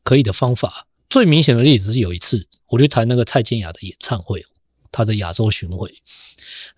[0.07, 0.87] 可以的方法。
[1.09, 4.41] 最明显的例子是有一次我去弹那个蔡健雅的演唱会，
[4.89, 5.89] 她的亚洲巡回，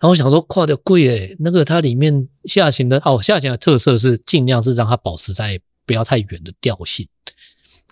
[0.00, 7.06] 后我想说跨的贵诶，那个它里面下行的哦，下行的特色是尽量是让它保持在不要太远的调性。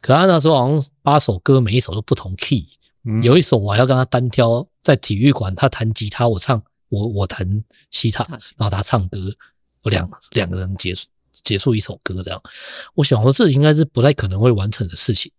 [0.00, 2.66] 可他那时候好像八首歌，每一首都不同 key，
[3.04, 8.24] 嗯，有一首我还要跟他单挑，在体育馆他弹吉他，我唱我我弹西塔，
[8.56, 9.18] 然后他唱歌，
[9.82, 11.06] 我两两个人结束
[11.42, 12.42] 结束一首歌这样。
[12.94, 15.30] 我想说这应该是不太可能会完成的事情，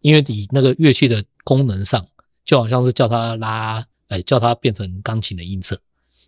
[0.00, 2.06] 因为你那个乐器的功能上，
[2.44, 5.80] 就好像是叫它拉，哎，叫它变成钢琴的音色，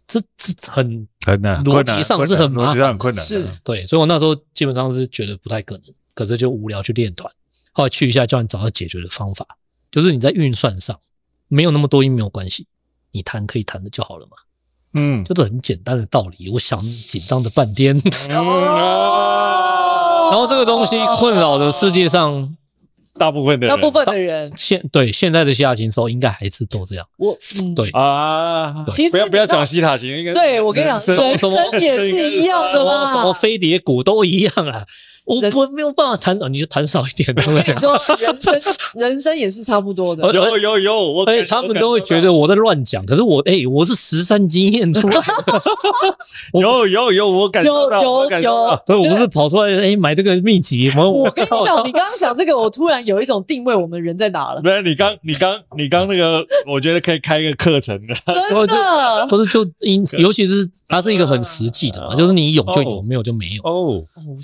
[0.07, 7.31] 这这很很难，逻辑上是很麻烦，逻辑上很困难，是对，所以我那时候基本上是觉得不太可能，可是就无聊去练团。
[7.73, 9.47] 后来去一下，叫你找到解决的方法，
[9.93, 10.99] 就是你在运算上
[11.47, 12.67] 没有那么多音没有关系，
[13.13, 14.37] 你弹可以弹的就好了嘛。
[14.95, 16.51] 嗯，就是很简单的道理。
[16.51, 18.45] 我想紧张的半天， 然
[20.33, 22.57] 后这个东西困扰了世界上
[23.19, 27.07] 大部分的人，大部分的人现对现在的西塔琴手应该还是都这样。
[27.17, 27.75] 我嗯。
[27.75, 27.91] 对。
[27.91, 34.87] 啊，其实不要不要讲西塔琴，应该对我跟你讲，人生也是一样的嘛，什么飞碟鼓都一样啦。
[35.29, 37.29] 我我没有办法弹，你就谈少一点。
[37.35, 37.75] 对不对？
[37.75, 40.33] 你 说人生， 人生也是差不多的。
[40.33, 43.05] 有有有，我哎，他们都会觉得我在乱讲。
[43.05, 45.63] 可是我哎，我是实战经验出来的。
[46.59, 48.81] 有有有，我感受到，有有有。
[48.87, 50.91] 所以我不是跑出来哎买这个秘籍。
[50.97, 54.63] 我跟你讲，你刚刚讲这个，我突然有一种定位，我们人在哪了？
[54.63, 58.15] 不是你刚你刚你刚那个，我觉得可以开一个课程的。
[58.27, 63.63] 真的，不是就因，尤其是它是一个很实际的嘛，就是你有就有，没有就没有。
[63.63, 64.03] 哦，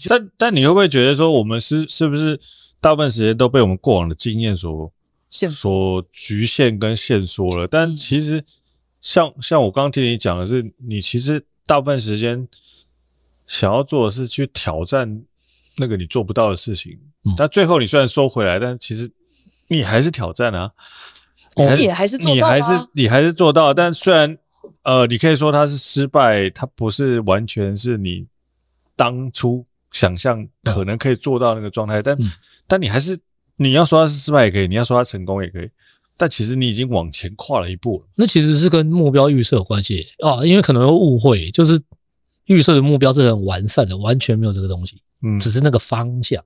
[0.09, 1.59] 但但你会不会觉得说我们？
[1.61, 2.39] 是是不是
[2.81, 4.93] 大部分时间都被我们过往的经验所
[5.31, 7.67] 所局限跟限缩了？
[7.67, 8.45] 但其实
[9.01, 12.47] 像像我刚刚听你讲的是，你其实大部分时间
[13.47, 15.23] 想要做的是去挑战
[15.77, 16.99] 那个你做不到的事情。
[17.39, 19.11] 但最后你虽然收回来，但其实
[19.69, 20.73] 你还是挑战啊，
[21.57, 23.73] 你也还是做到，你还是你还是做到。
[23.73, 24.37] 但虽然
[24.83, 28.27] 呃，你可以说它是失败，它不是完全是你
[28.97, 29.65] 当初。
[29.95, 32.29] 想象可能可以做到那个状态，但、嗯、
[32.67, 33.17] 但你还是
[33.57, 35.71] 你要说他是失败也可以，你要说他成功也可以，
[36.17, 38.07] 但其实你已经往前跨了一步了。
[38.17, 41.81] 那其实是跟目标预设有关系啊，因为可能会误会，就是
[42.47, 46.43] 预设的目标是很完善的，完全没有这个东西，嗯，只是那个方向。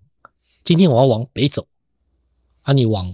[0.62, 1.66] 今天我要往北走，
[2.61, 3.11] 啊，你往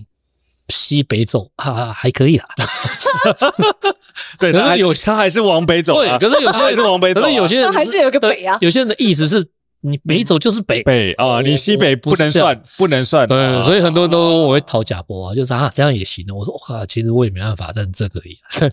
[0.69, 2.49] 西北走啊，还可以啦。
[4.41, 9.49] 对，可是有他还是往北走，对，可是有些人 是往北走，可是有些人还是有个北啊，有些人的意思是。
[9.87, 13.29] 你北走就是北北啊，你西北不能算，不能算。
[13.29, 16.35] 对，所以很多人都我会讨假波啊，就是啊这样也行的。
[16.35, 18.39] 我说哇，其实我也没办法，但这可以。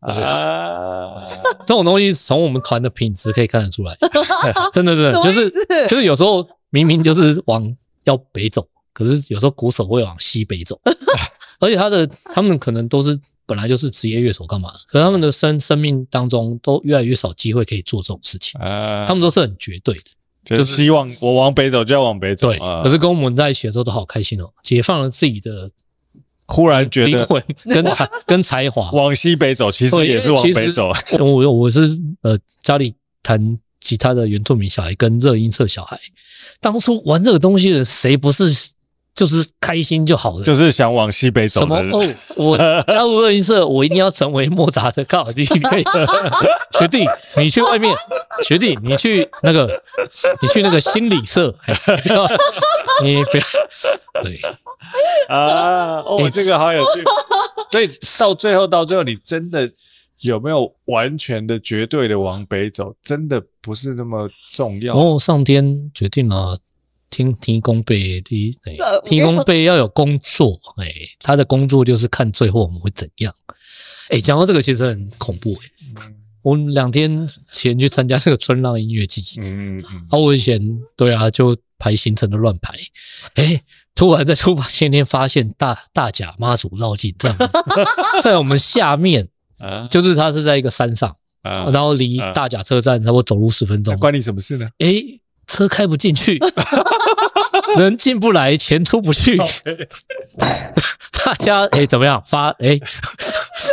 [0.00, 1.28] 啊，
[1.60, 3.96] 这种东西从我们团的品质可以看得出来，
[4.74, 5.48] 真的真的就是
[5.86, 10.76] 就是有时候明明就是往要北走，可是有时候鼓手会往西北走，
[11.60, 12.04] 而且他的
[12.34, 13.16] 他们可能都是。
[13.46, 14.72] 本来就是职业乐手，干嘛？
[14.88, 18.60] 可他们的生生命当中都越来越少机会可以做这种事情。
[18.60, 22.48] 他们都是很绝对的，就是希望我往北走就要往北走。
[22.48, 25.70] 对，可是跟我们在一起的时候都好开心哦，解放了自己的，
[26.46, 28.90] 忽然觉得灵魂跟才跟才华。
[28.90, 30.90] 往西北走，其实也是往北走。
[31.18, 31.80] 我我是
[32.22, 36.00] 呃家里弹吉他的原住民小孩，跟热音社小孩，
[36.60, 38.74] 当初玩这个东西的谁不是？
[39.16, 41.60] 就是开心就好了，就是想往西北走。
[41.60, 41.76] 什么？
[41.90, 45.02] 哦，我 加入热音社，我一定要成为莫扎特。
[45.04, 45.84] 靠，你可以，
[46.78, 47.06] 学弟，
[47.38, 47.96] 你去外面，
[48.42, 49.82] 学弟，你去那个，
[50.42, 51.48] 你去那个心理社，
[53.02, 54.38] 你不要，对
[55.28, 57.02] 啊，哦，这个好有趣。
[57.72, 59.66] 所以到最后，到最后，你真的
[60.20, 62.94] 有没有完全的、绝对的往北走？
[63.02, 64.94] 真的不是那么重要。
[64.94, 66.58] 哦，上天决定了。
[67.10, 68.56] 天天公伯，第
[69.04, 73.34] 天公伯要有工作，哎，他的工作就是看最后我们会怎样。
[74.10, 80.60] 哎，讲到这个其实很恐怖，哎，我们两天前去参加这个春浪音乐季，嗯嗯，啊，我以前
[80.96, 82.74] 对啊，就排行程的乱排，
[83.34, 83.60] 哎，
[83.94, 87.34] 突然在出发前一天发现大大甲妈祖绕境在
[88.22, 89.28] 在我们下面，
[89.58, 94.68] 啊，就是他是在一个山上，啊，然后离大甲车站差不多走路十分钟，关你什么事呢？
[94.78, 95.20] 哎。
[95.46, 96.38] 车开不进去，
[97.76, 99.36] 人进不来，钱出不去。
[101.24, 102.22] 大家哎、欸，怎么样？
[102.26, 103.72] 发哎，欸、笑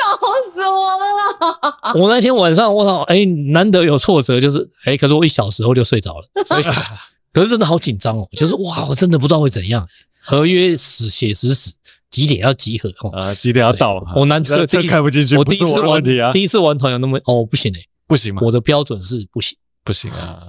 [0.54, 1.94] 死我了啦！
[1.96, 6.64] 我那天晚上我操哎，难得有挫折，就是哎、欸，可是我一小时后就睡着了，所以
[7.34, 9.88] 可是真的好紧张哦，就是哇，我真的不知道会怎样。
[10.20, 11.74] 合约死写死死，
[12.10, 12.90] 几点要集合？
[13.12, 14.04] 啊，几点要到？
[14.16, 18.42] 我难得车开不进去，我第一次玩题啊，第一次玩团有那么哦，不行诶，不行吗？
[18.44, 20.40] 我的标准是不行，不行啊！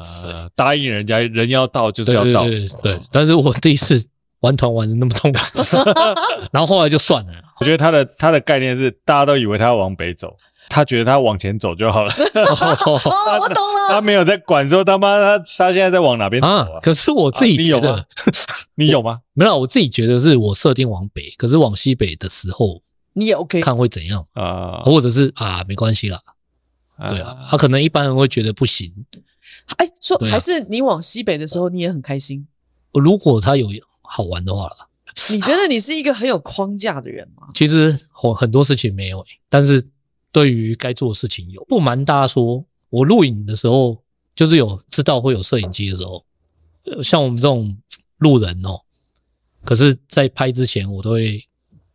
[0.54, 2.44] 答应人家人要到就是要到，
[2.82, 3.00] 对。
[3.10, 4.04] 但是我第一次
[4.40, 5.40] 玩团玩的那么痛苦，
[6.52, 7.32] 然后后来就算了。
[7.60, 10.36] 我觉得他的他的概念是，大家都以为他要往北走。
[10.66, 12.10] 他觉得他往前走就好了。
[12.12, 13.90] 哦，我懂了。
[13.90, 16.66] 他没有在管说他妈他他现在在往哪边走啊？
[16.80, 18.04] 可是我自己觉得，
[18.74, 19.20] 你有吗？
[19.34, 22.80] 没有，我自己觉得是我设定往北，可是往西北的时候，
[23.12, 24.80] 你也 OK，看会怎样啊？
[24.84, 26.18] 或者是啊，没关系啦。
[27.08, 28.92] 对啊，他可能一般人会觉得不行。
[29.76, 32.46] 哎，说还是你往西北的时候，你也很开心。
[32.92, 33.68] 如果他有
[34.02, 34.88] 好玩的话啦，
[35.30, 37.48] 你觉得你是一个很有框架的人吗？
[37.54, 39.84] 其实我很多事情没有，但是。
[40.34, 43.96] 对于该做的事情有，不瞒大家说，我录影的时候
[44.34, 46.24] 就是有知道会有摄影机的时候，
[47.04, 47.78] 像我们这种
[48.18, 48.80] 路人哦，
[49.64, 51.46] 可是，在拍之前我都会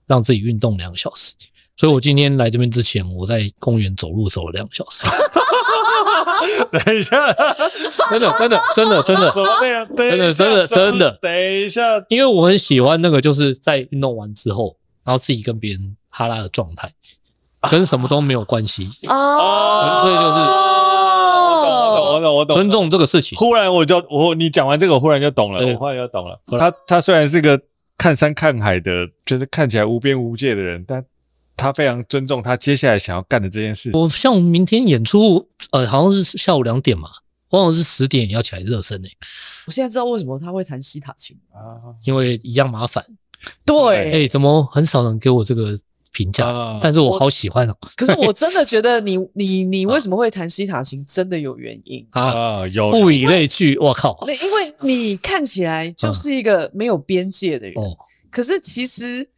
[0.07, 1.33] 让自己运动两个小时，
[1.79, 5.01] 所以我今天来这边之前，我在公园走路走了两个小时。
[6.85, 7.33] 等一下，
[8.09, 9.41] 真的，真的，真的，真的，什？
[9.95, 11.17] 真的，真的，真的。
[11.21, 14.75] 等一下，因为我很喜欢那个，就是在运动完之后，
[15.05, 16.91] 然后自己跟别人哈拉的状态。
[17.69, 23.37] 跟什么都没有关系哦，所以就是我懂，我懂，我懂，我懂，尊重这个事情。
[23.37, 26.39] 忽然我就我你讲完这个，我忽然就懂了，我忽然就懂了。
[26.57, 27.59] 他他虽然是个
[27.97, 28.91] 看山看海的，
[29.25, 31.03] 就是看起来无边无界的人，但
[31.59, 33.91] 他非常尊重他接下来想要干的这件事。
[33.93, 37.09] 我像明天演出，呃，好像是下午两点嘛，
[37.49, 39.11] 往往是十点要起来热身诶。
[39.67, 43.03] 我现在知道为什么他会弹西塔琴啊，因为一样麻烦。
[43.65, 45.77] 对，哎，怎么很少人给我这个？
[46.11, 47.77] 评价，但是我好喜欢哦。
[47.95, 52.67] 可是我真的觉得 你你你为什么会弹西塔琴，真的有原因啊！
[52.69, 54.17] 有物以类聚，我靠！
[54.25, 57.75] 那因为你看起来就是一个没有边界的人，
[58.31, 59.29] 可是其实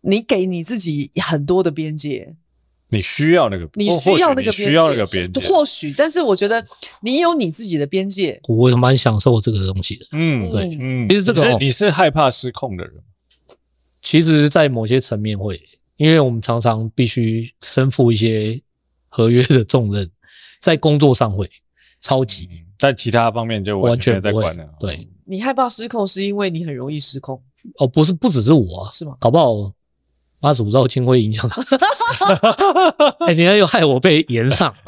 [0.00, 2.34] 你给你自己很多的边界，
[2.90, 6.64] 你需要那个，你需要那个需要那个边界，或许，但是我觉得
[7.02, 10.06] 你有你自己的边界，我也蛮享受这个东西的。
[10.12, 12.94] 嗯，对，嗯，其实这个你是害怕失控的人，
[14.02, 15.60] 其实，在某些层面会。
[15.98, 18.62] 因为我们常常必须身负一些
[19.08, 20.08] 合约的重任，
[20.60, 21.50] 在工作上会
[22.00, 24.64] 超级，在其他方面就完全没在管了。
[24.78, 27.42] 对，你害怕失控，是因为你很容易失控。
[27.80, 29.16] 哦，不是，不只是我啊，是吗？
[29.18, 29.72] 搞不好
[30.40, 31.62] 妈祖绕境会影响他。
[33.26, 34.74] 哎，你看又害我被延上。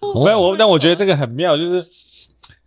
[0.00, 1.88] 所以 我，但我觉得这个很妙，就是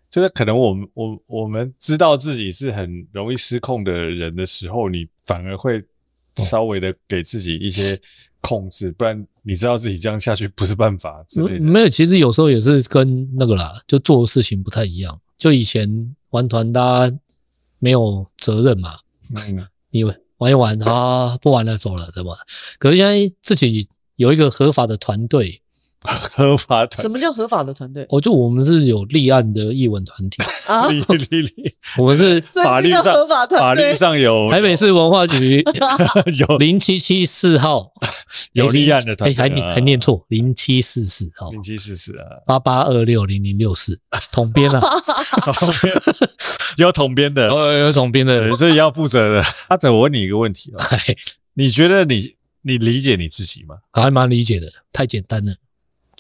[0.10, 5.84] 就是可能我们我我们知道自己是很容易失控的人的时候，你反而会。
[6.38, 8.00] 稍微的给自己一些
[8.40, 11.66] 控制，不然你知道自己这样下去不是办法之类的。
[11.66, 15.20] 没有，其实有时候也是跟那个啦，就做的事情不太一样。
[15.38, 17.18] 就以前玩团，大家
[17.80, 18.96] 没有责任嘛，
[19.36, 20.06] 嗯，你
[20.42, 22.32] 玩一玩啊，不玩了走了，对吧？
[22.80, 25.62] 可是现在自己有一个合法的团队。
[26.04, 27.02] 合法团？
[27.02, 28.06] 什么叫合法的团队？
[28.10, 30.42] 哦，就我们是有立案的艺文团体。
[30.68, 35.64] 啊，立 立立， 我们是法律上合法团队，法律上有台北市文化局
[36.40, 37.92] 有零七七四号
[38.54, 44.00] 有立案的团队，还还念错零七四四号零七四四啊，八八二六零零六四
[44.32, 44.82] 统编啊，
[46.78, 49.44] 有统编的，有有统编的，所以要负责的。
[49.68, 50.86] 阿泽，我问你一个问题啊，
[51.54, 53.76] 你觉得你你理解你自己吗？
[53.92, 55.54] 还蛮理解的，太简单了。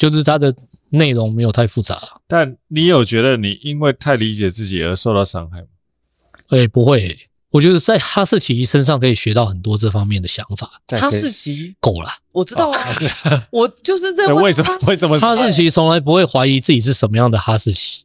[0.09, 0.55] 就是它的
[0.89, 5.67] 内容没有太复杂，但你有觉得你因为太理解自己而受到伤害吗？
[6.47, 10.69] 哎、欸、不会、欸，我觉得在哈士奇身上可以学到很多这方面的想法。
[10.99, 14.77] 哈士奇狗啦，我知道啊，哦、 我就是在问为什么？
[14.87, 18.03] 为什么哈士奇从来不会怀疑自己是什么样的哈士奇？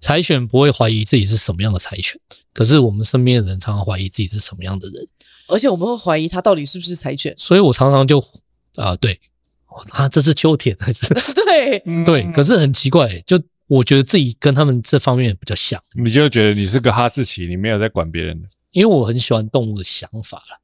[0.00, 2.20] 柴犬不会怀疑自己是什么样的柴犬，
[2.52, 5.06] 可是我们身边的人常常怀疑自己是什么样的人，
[5.48, 7.34] 而且我们会怀疑他到底是不是柴犬。
[7.36, 8.18] 所以我常常就
[8.76, 9.20] 啊、呃，对。
[9.90, 10.76] 啊，这是秋田，
[11.46, 15.82] 对对，可是很奇怪，就我觉得自己跟他们这方面比较像。
[15.94, 20.60] 你就觉得你是个哈士奇，你没有在管别人的，因为我很喜欢动物的想法了。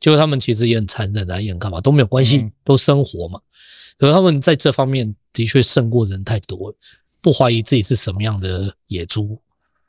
[0.00, 3.40] 就他们其实也很残忍啊，也很干嘛都没有关系，都生活嘛。
[3.98, 6.76] 可是他们在这方面的确胜过人太多了，
[7.20, 9.40] 不怀疑自己是什么样的野猪，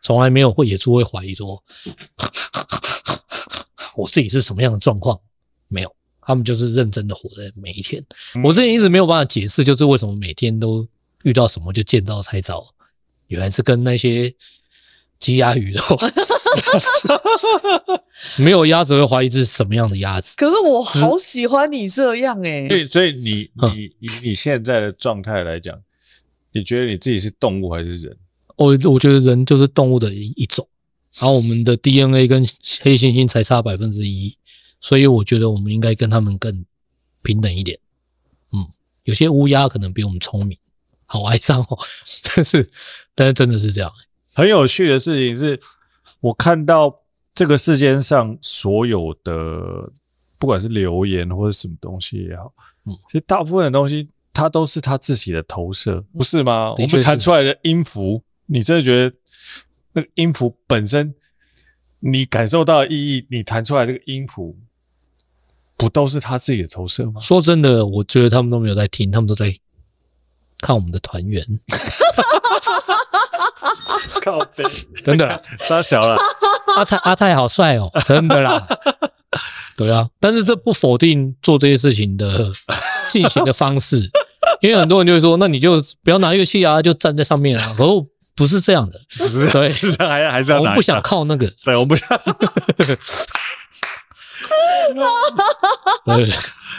[0.02, 1.64] 从来没有会野猪会怀疑说
[3.96, 5.20] 我自己是什么样的状况，
[5.68, 5.96] 没有。
[6.30, 8.06] 他们就是认真的活在每一天。
[8.44, 10.88] 我之前一直没有办法解释，就是为什么每天都
[11.24, 12.64] 遇到什么就见招拆招，
[13.30, 14.32] 原来是跟那些
[15.18, 15.82] 鸡鸭鱼肉。
[18.38, 20.36] 没有鸭子会怀疑这是什么样的鸭子。
[20.38, 22.68] 可是我好喜欢你这样诶、欸。
[22.68, 25.76] 对，所以你你以你现在的状态来讲，
[26.52, 28.16] 你觉得你自己是动物还是人？
[28.56, 30.68] 我我觉得人就是动物的一一种，
[31.18, 32.46] 然后我们的 DNA 跟
[32.82, 34.38] 黑猩猩才差百分之一，
[34.82, 36.66] 所以我觉得我们应该跟他们更
[37.24, 37.78] 平等一点。
[38.54, 38.68] 嗯，
[39.04, 40.58] 有些乌鸦可能比我们聪明，
[41.06, 41.78] 好哀伤哦。
[42.36, 42.72] 但是，
[43.16, 43.92] 但是真的是这样。
[44.34, 45.60] 很有趣的事情是，
[46.20, 47.02] 我看到
[47.34, 49.92] 这个世间上所有的，
[50.38, 52.54] 不管是留言或者什么东西也好，
[52.86, 54.10] 嗯，其实大部分的东西。
[54.32, 56.72] 它都是他自己的投射，不是吗？
[56.72, 59.14] 我们弹出来的音符，你真的觉得
[59.92, 61.14] 那个音符本身，
[62.00, 64.58] 你感受到的意义，你弹出来这个音符，
[65.80, 67.22] 不都是他自己的投射吗？
[67.22, 69.56] 说真的，我觉得他们都没有在听，他们都在
[70.60, 71.42] 看我们的团圆。
[74.22, 74.66] 靠背，
[75.06, 76.18] 真的，杀小了。
[76.76, 78.68] 阿泰，阿泰好帅哦， 真的啦。
[79.78, 82.52] 对啊，但是这不否定做这些事情的
[83.10, 84.12] 进行的方式。
[84.60, 87.76] 因为很多人就会说，那你就不要拿乐器啊，就站在上面啊。
[87.78, 88.06] 可是
[88.36, 89.00] 不是这样的，
[89.54, 90.62] 对，还还是要拿。
[90.62, 92.10] 我们不想靠那个，对，我不想。
[96.06, 96.32] 对，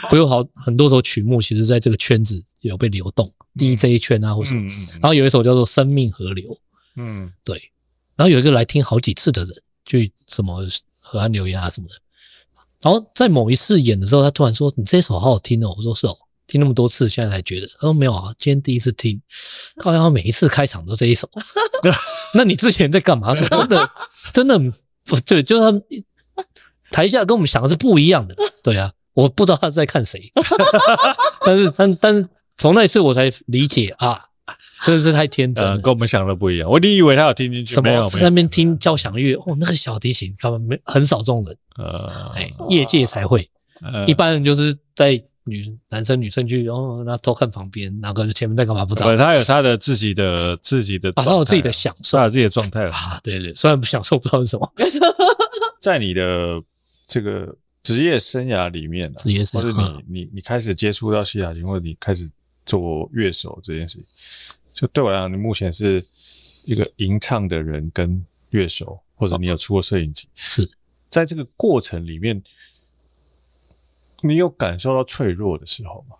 [0.09, 4.69] 不用好很多首曲目，其实在这个圈子有被流动，DJ 圈啊或什么。
[4.93, 6.49] 然后有一首叫做《生命河流》，
[6.95, 7.71] 嗯，对。
[8.15, 9.53] 然后有一个来听好几次的人，
[9.85, 10.65] 就什么
[10.99, 11.95] 河岸留言啊什么的。
[12.81, 17.67] 然后在某一次演的时候，他突然说：“你这首好好听哦。”我说：“是哦。”听那么多次，现在才觉得。
[17.67, 19.21] 他说没有啊，今天第一次听，
[19.81, 21.29] 好像每一次开场都这一首。
[22.35, 23.33] 那你之前在干嘛？
[23.33, 23.91] 说真的，
[24.33, 24.59] 真的
[25.05, 25.81] 不对，就是他们
[26.91, 28.35] 台下跟我们想的是不一样的。
[28.61, 30.31] 对啊，我不知道他是在看谁，
[31.45, 32.27] 但是 但但是
[32.57, 34.21] 从那一次我才理解啊，
[34.85, 36.69] 真的是太天真了，跟我们想的不一样。
[36.69, 39.33] 我你以为他有听进去，什么在那边听交响乐？
[39.45, 43.49] 哦，那个小提琴，他们没很少这种人，呃，哎，业界才会，
[44.05, 45.21] 一般人就是在。
[45.43, 49.17] 女男生女生去，然后那偷看旁边，哪个前面在干嘛不知道。
[49.17, 53.19] 他有他的自己的自己的，啊，他有自己的享受，他有自己的状态啊。
[53.23, 54.71] 对对，虽然不享受，不知道是什么。
[55.81, 56.61] 在你的
[57.11, 57.53] 这个
[57.83, 62.29] 职业生涯里面，职业生涯，或者你你你开始接触到西塔琴，或者你开始
[62.65, 64.05] 做乐手这件事情，
[64.73, 66.01] 就对我来讲，你目前是
[66.63, 70.71] 一个吟唱的人跟乐手，或者你有出过摄影集，是
[71.09, 72.41] 在这个过程里面。
[74.23, 76.15] 你有感受到脆弱的时候吗？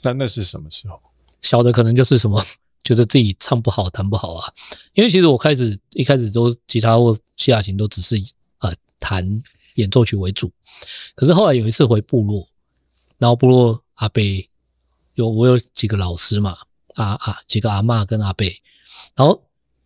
[0.00, 0.98] 那那是什么时候？
[1.42, 2.42] 小的可能就是什么，
[2.82, 4.50] 觉得自己唱不好、弹不好啊。
[4.94, 8.16] 因为其实我开始一开始都吉他或西塔琴都只是
[8.60, 9.22] 呃弹
[9.74, 10.50] 演奏曲为主。
[11.14, 12.48] 可是后来有一次回部落，
[13.18, 14.48] 然后部落阿贝
[15.14, 16.56] 有我有几个老师嘛，
[16.94, 18.60] 啊啊几个阿嬷跟阿贝，
[19.14, 19.42] 然后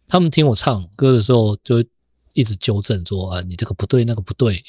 [0.08, 1.84] 他们听我唱歌的时候，就
[2.32, 4.62] 一直纠正说啊，你这个不对，那个不对。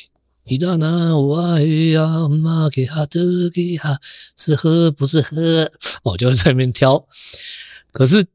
[0.46, 4.00] 伊拉那瓦伊呀玛给哈德给哈
[4.38, 5.70] 是喝不是喝？
[6.04, 7.06] 我就在那边挑。
[7.92, 8.26] 可是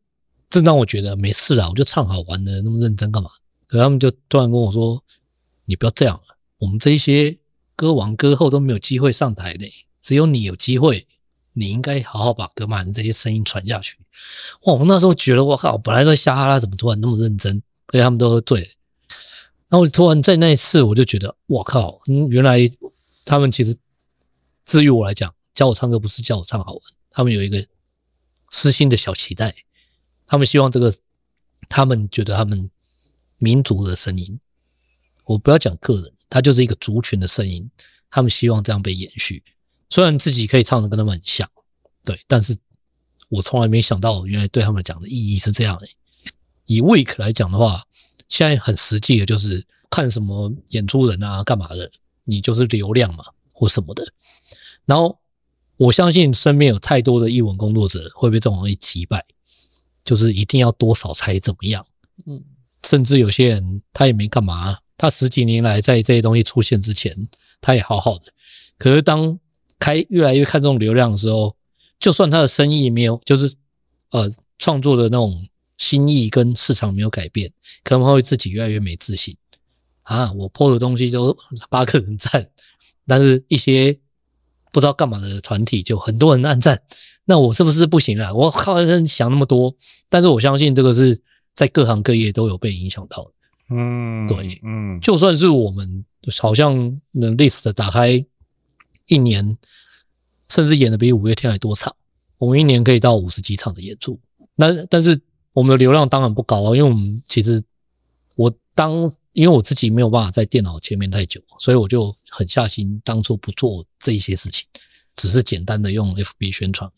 [0.50, 3.30] 这让我觉得没事啊，我就唱好玩的，那么认真干嘛？
[3.66, 5.02] 可他们就突然跟我说
[5.64, 6.20] ：“你不要这样，
[6.62, 7.36] 我们这一些
[7.74, 9.68] 歌王歌后都没有机会上台的，
[10.00, 11.08] 只有你有机会，
[11.54, 13.98] 你应该好好把格玛兰这些声音传下去。”
[14.62, 14.74] 哇！
[14.74, 17.60] 我那时候觉得我靠，本来在瞎哈拉，怎么突然那么认真？
[17.90, 18.66] 所以他们都喝醉了。
[19.68, 22.00] 然后突然在那一次，我就觉得，我靠！
[22.30, 22.70] 原来
[23.24, 23.76] 他们其实，
[24.64, 27.66] 至于我来讲，教我唱歌不是教我唱好玩，他们有一个
[28.50, 29.52] 私心的小期待，
[30.28, 30.94] 他们希望这个，
[31.68, 32.70] 他们觉得他们
[33.38, 34.38] 民族的声音，
[35.24, 37.70] 我不要讲个人，他就是一个族群的声音，
[38.10, 39.42] 他们希望这样被延续。
[39.90, 41.46] 虽然自己可以唱的跟他们很像，
[42.02, 42.56] 对，但是
[43.28, 45.86] 我从来没想到，原来对他们讲的意义是这样的。
[46.64, 47.82] 以 Week 来讲的话。
[48.28, 51.90] 现在很实际的，就是看什么演出人啊，干嘛的，
[52.24, 53.22] 你就是流量嘛，
[53.52, 54.02] 或什么的。
[54.86, 55.18] 然后
[55.76, 59.22] 我相信身边有太多的艺文工作者会被这种东西击败，
[60.02, 61.86] 就是一定要多少才怎么样。
[62.24, 62.42] 嗯，
[62.84, 67.28] 甚至有些人他也没干嘛，他十几年来在这些东西出现之前，
[67.60, 68.32] 他也好好的。
[68.78, 69.36] 可是当
[69.78, 71.56] 开越来越看重流量的时候，
[71.98, 73.52] 就算他的生意没有，就是
[74.10, 75.48] 呃创作的那种。
[75.78, 77.50] 心意跟市场没有改变，
[77.82, 79.36] 可能会自己越来越没自信
[80.02, 80.32] 啊！
[80.34, 81.36] 我 po 的东西都
[81.68, 82.48] 八个人赞，
[83.04, 83.98] 但是一些
[84.70, 86.80] 不知道干嘛的团体就很多人按赞，
[87.24, 88.32] 那我是不是不行了？
[88.32, 88.76] 我靠，
[89.06, 89.74] 想那么多，
[90.08, 91.20] 但是我相信这个是
[91.52, 93.30] 在各行各业都有被影响到的。
[93.72, 96.04] 嗯，对，嗯，就算是我们
[96.40, 98.24] 好像那 list 打开
[99.06, 99.56] 一年，
[100.48, 101.94] 甚至演的比五月天还多场，
[102.38, 104.20] 我们一年可以到五十几场的演出，
[104.54, 105.20] 那但是。
[105.54, 107.62] 我们的流量当然不高啊，因为我们其实
[108.36, 108.90] 我当
[109.34, 114.66] 因为我自己没有办法在电脑前面太久，所以我就狠下心，当初不做这一些事情，
[115.14, 116.90] 只是简单的用 FB 宣传。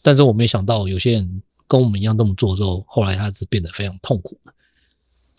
[0.00, 4.40] 但是我没想到有些人跟我们一样这么做之后，后来他是变得非常痛苦。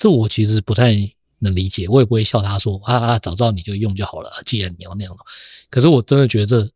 [0.02, 0.95] 这我其实不太
[1.38, 4.32] 能理解，我也不会笑他说啊啊，早知道你就用就好了。
[4.47, 5.16] 既然你要那样，
[5.70, 6.72] 可是我真的觉得这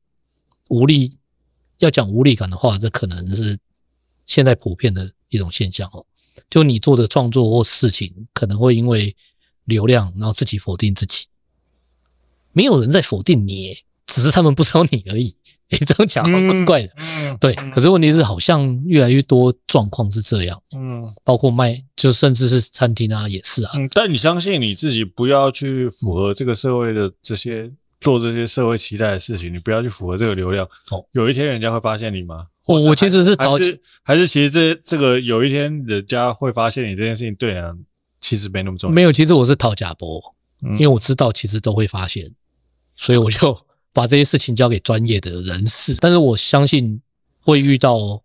[0.67, 1.17] 无力，
[1.79, 3.57] 要讲无力感的话，这可能是
[4.27, 6.05] 现在普遍的一种现象哦。
[6.51, 9.15] 就你做的创作或事情，可能会因为
[9.63, 11.25] 流量，然后自己否定自己。
[12.51, 15.35] 没有人在否定你，只是他们不知道你而已。
[15.71, 16.93] 诶，这样讲好怪怪的。
[16.97, 17.55] 嗯，对。
[17.73, 20.61] 可是问题是，好像越来越多状况是这样。
[20.75, 23.71] 嗯，包括卖，就甚至是餐厅啊，也是啊。
[23.75, 30.63] 嗯，但你相信你自己，不要去符合这个社会的这些做这些社会期待的事情，你不要去符合这个流量。
[30.91, 32.45] 哦，有一天人家会发现你吗？
[32.65, 37.71] 我我其实是早期，还是其实这这个有一天人家会发现你这件事情对啊
[38.21, 38.93] 其实没那么重要。
[38.93, 40.21] 没有，其实我是讨假博，
[40.61, 42.31] 因为我知道其实都会发现，
[42.95, 43.65] 所以我就。
[43.95, 47.01] 把这些事情交给专业的人士，但是我相信
[47.39, 48.21] 会遇到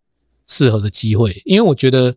[0.48, 2.12] 适合的机会，因为我觉得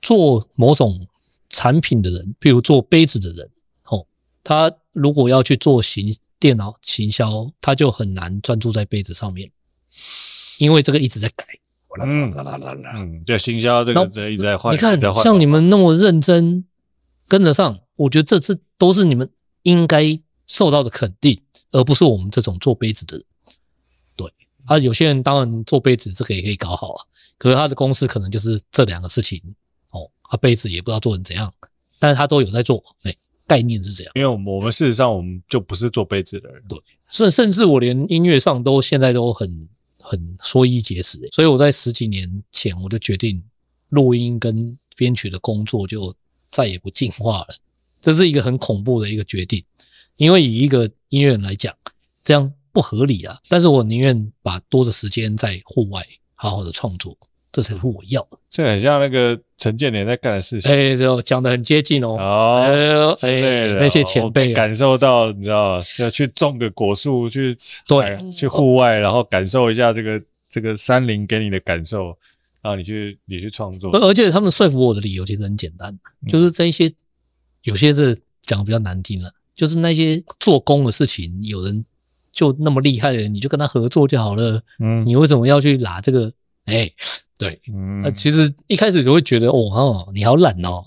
[0.00, 1.06] 做某种
[1.50, 3.50] 产品的人，比如做杯子的人，
[3.90, 4.06] 哦，
[4.42, 9.50] 他如果要去做行电脑行销，他就很难专注在杯子上面，
[10.56, 11.44] 因为这个一直在改。
[12.00, 12.32] 嗯
[12.94, 14.72] 嗯，对，行销这个这一直在换。
[14.72, 16.64] 你看，像你们那么认真
[17.26, 19.28] 跟得上，我觉得这次都是你们
[19.64, 20.18] 应该
[20.48, 21.40] 受到的肯定。
[21.70, 23.26] 而不是我们这种做杯子的人，
[24.16, 24.32] 对
[24.64, 27.04] 啊，有些人当然做杯子这个也可以搞好啊，
[27.36, 29.38] 可是他的公司可能就是这两个事情
[29.90, 31.52] 哦，他杯子也不知道做成怎样，
[31.98, 33.14] 但是他都有在做，哎，
[33.46, 34.12] 概念是这样。
[34.14, 36.80] 因为我们我们事实上我们就不是做杯子的人，对，
[37.10, 39.68] 甚甚至我连音乐上都现在都很
[39.98, 43.44] 很缩衣节食，所以我在十几年前我就决定
[43.90, 46.16] 录音跟编曲的工作就
[46.50, 47.48] 再也不进化了，
[48.00, 49.62] 这是一个很恐怖的一个决定。
[50.18, 51.74] 因为以一个音乐人来讲，
[52.22, 53.38] 这样不合理啊。
[53.48, 56.02] 但是我宁愿把多的时间在户外
[56.34, 57.16] 好好的创作，
[57.50, 58.36] 这才是我要的。
[58.50, 60.70] 这很像那个陈建年在干的事情。
[60.70, 62.16] 哎，就讲的很接近哦。
[62.18, 67.56] 哦，哎，那些前辈感受到，你知道，要去种个果树，去
[67.86, 72.06] 对，去户外，然后感受一下这个这个山林给你的感受，
[72.60, 73.92] 然后你去你去创作。
[73.96, 75.96] 而且他们说服我的理由其实很简单，
[76.28, 76.92] 就是这一些
[77.62, 79.30] 有些是讲的比较难听了。
[79.58, 81.84] 就是那些做工的事情，有人
[82.32, 84.62] 就那么厉害的人，你就跟他合作就好了。
[84.78, 86.32] 嗯，你为什么要去拿这个？
[86.64, 86.94] 哎、欸，
[87.38, 90.84] 对，嗯，呃，其实一开始就会觉得，哦哦，你好懒哦。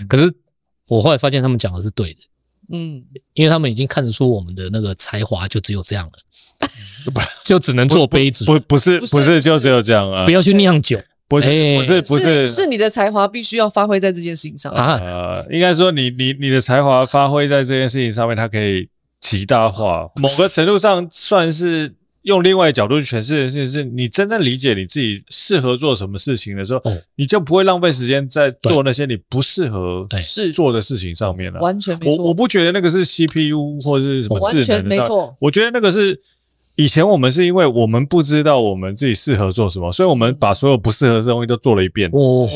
[0.00, 0.34] 嗯、 可是
[0.88, 2.20] 我后来发现他们讲的是对的，
[2.72, 3.04] 嗯，
[3.34, 6.12] 因为他们已经看得出我们的那个才华就只有这样了，
[7.12, 9.40] 不就只能做杯子，不，不是不是。
[9.40, 10.98] 就只有这样啊，不要去酿酒。
[11.28, 14.98] 不是不是不是，是你的才华必须要发挥在这件事情上啊！
[14.98, 18.88] 呃，应该说你你你的才华发挥在这件事情上面，它可以
[19.20, 26.80] 极大化，某个程度上算是用另外角度去诠释的事情，是你真正理解你自己适合做什么事情的时候，
[27.16, 31.60] 你就不会浪费时间在做那些你不适合是做的事情上面了。
[31.60, 36.18] 完全没错，我我不觉得那个是 CPU 或者是什么智能的，完全没错，我觉得那个是。
[36.78, 42.08] 以前我们是因为我们不知道我们自己适合做什么，所以我们把所有不适合的东西都做了一遍。
[42.12, 42.48] 哦，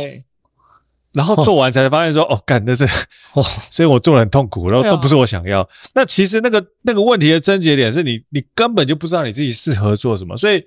[1.11, 2.85] 然后做完才发现说，哦，干，那是
[3.33, 5.69] 哦， 所以我做的很痛苦，然后都不是我想要。
[5.93, 10.37] 那其实那个那个问题的症结点是你，你根本就不知道你自己适合做什么。
[10.37, 10.63] 所以，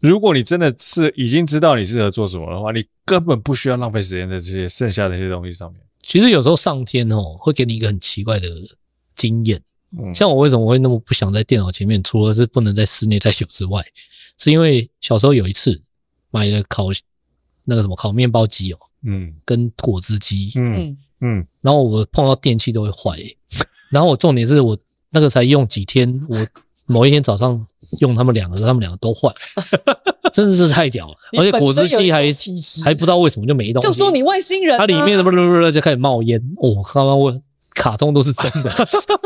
[0.00, 5.80] 如果你真的是已经知道你适合做什么的话，你根本不需要浪费时间在这些剩下的一些东西上面。
[6.02, 8.48] 其实有时候上天哦，会给你一个很奇怪的
[9.14, 9.62] 经验。
[10.14, 12.02] 像我为什么会那么不想在电脑前面？
[12.02, 13.84] 除了是不能在室内太久之外，
[14.38, 15.80] 是因为小时候有一次
[16.30, 16.86] 买了烤
[17.64, 20.96] 那个什么烤面包机哦，嗯，跟果汁机，嗯。
[21.22, 23.36] 嗯，然后我碰到电器都会坏，欸，
[23.90, 24.76] 然后我重点是我
[25.08, 26.36] 那个才用几天，我
[26.84, 27.66] 某一天早上
[28.00, 29.32] 用他们两个，他们两个都坏，
[30.30, 32.30] 真的是太屌了，而且果汁机还
[32.84, 38.70] 还不知道为什么就没动，就说你外星人，它里面不不不就开始冒烟，我，刚刚我卡通都是真的。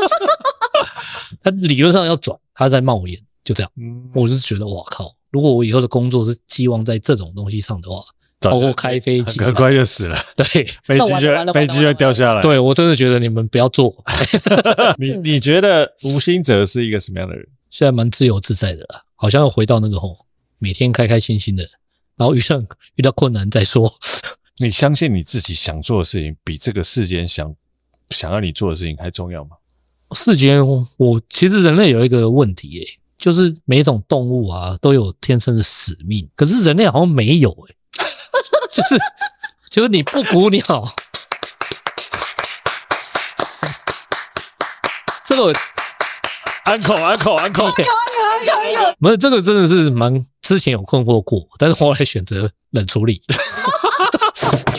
[1.41, 3.71] 他理论上要转，他在冒烟，就这样。
[3.77, 5.13] 嗯，我就是觉得，哇靠！
[5.31, 8.03] 如果我以后的工作是寄望在这种东西上的话，
[8.39, 10.17] 包括开飞机，很快就死了。
[10.35, 10.45] 对，
[10.83, 12.41] 飞机就飞机就掉下来。
[12.41, 13.95] 对，我真的觉得你们不要做。
[14.97, 17.47] 你你觉得吴兴哲是一个什么样的人？
[17.69, 20.17] 现在蛮自由自在的啦，好像又回到那个吼，
[20.59, 21.63] 每天开开心心的，
[22.17, 22.65] 然后遇上
[22.95, 23.91] 遇到困难再说。
[24.57, 27.55] 你相信你自己想做的事情，比这个世间想
[28.09, 29.51] 想要你做的事情还重要吗？
[30.15, 30.65] 世间，
[30.97, 37.75] 我其实人类有一个问题，诶，就是每一种动物啊都有天生的使命，可是人类好像没有，诶，
[38.71, 38.97] 就是
[39.69, 40.93] 就是你不捕鸟，
[45.25, 45.53] 这个
[46.63, 47.91] 安可安可安可，可以可
[48.43, 50.25] 以可以，不是这个真的是蛮。
[50.41, 53.21] 之前有困惑过，但是后来选择冷处理。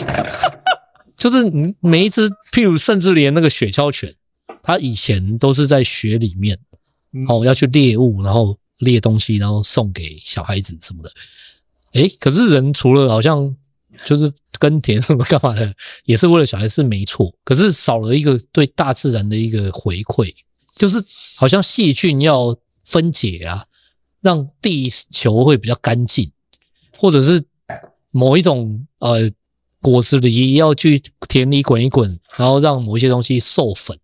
[1.17, 4.13] 就是你每一只，譬如甚至连那个雪橇犬，
[4.61, 6.57] 它以前都是在雪里面，
[7.27, 11.11] 哦，要去猎物，然后猎东西，然后送给小孩子什么的。
[11.93, 13.55] 诶，可是人除了好像
[14.05, 15.73] 就是耕田什么干嘛的，
[16.05, 17.33] 也是为了小孩是没错。
[17.43, 20.33] 可是少了一个对大自然的一个回馈，
[20.75, 21.03] 就是
[21.35, 23.65] 好像细菌要分解啊，
[24.21, 26.31] 让地球会比较干净，
[26.97, 27.43] 或者是
[28.11, 29.31] 某一种呃。
[29.83, 33.99] 果子狸要去田里滚一滚，然后让某一些东西授粉。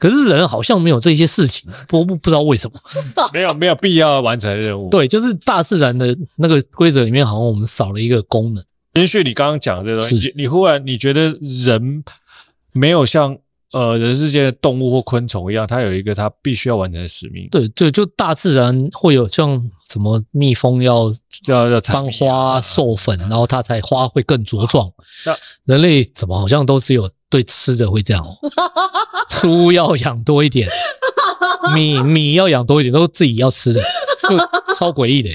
[0.00, 2.80] 可是人好像没有这些事情，不不不知道为什么，
[3.32, 4.88] 没有没有必要完成任务。
[4.90, 8.64] 对，就是大自然的那个规则里面，好像我们少了一个功能。
[8.94, 12.02] 延续你刚刚讲的这个东西，你忽然你觉得人
[12.72, 13.38] 没有像。
[13.72, 17.46] 呃，人世间的动物或昆虫一样，它有一个它必须要完成的使命。
[17.52, 21.08] 对对，就大自然会有像什么蜜蜂要
[21.46, 24.90] 要要帮花授粉，然后它才花会更茁壮。
[25.24, 25.36] 那
[25.66, 28.36] 人类怎么好像都只有对吃的会这样哦？
[29.40, 30.68] 猪要养多一点，
[31.74, 33.80] 米米要养多一点，都是自己要吃的，
[34.28, 34.36] 就
[34.74, 35.30] 超诡异的。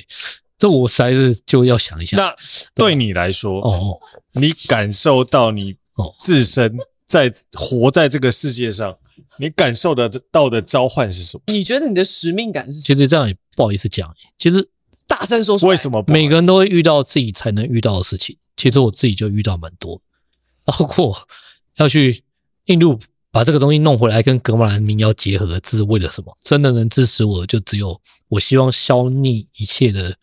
[0.59, 2.17] 这我实在是就要想一下。
[2.17, 2.35] 那
[2.75, 3.97] 对你来说，哦，
[4.33, 6.77] 你感受到你哦自身。
[7.07, 8.93] 在活在这个世界上，
[9.37, 11.43] 你感受得到的召唤是什么？
[11.53, 12.81] 你觉得你的使命感是什么？
[12.81, 14.67] 其实这样也不好意思讲，其实
[15.07, 15.69] 大声说说。
[15.69, 16.03] 为什么？
[16.07, 18.35] 每个人都会遇到自己才能遇到的事情。
[18.57, 20.01] 其实我自己就遇到蛮多，
[20.65, 21.15] 包括
[21.77, 22.23] 要去
[22.65, 22.99] 印度
[23.31, 26.35] 把这个东西弄回来，跟格玛兰民谣结合，这是为了什么？
[26.43, 27.99] 真的能支持我的就只有
[28.29, 30.15] 我希望消弭一切的。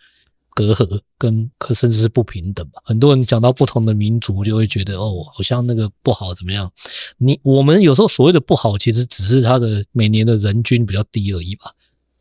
[0.55, 2.83] 隔阂跟可甚至是不平等吧。
[2.85, 6.71] 很多人讲到不同的民族，就会觉得哦，好像那个不好怎么样？
[7.17, 11.73] 你我们有时候所谓的不好，其实只是他的每年的人均比较低而已吧。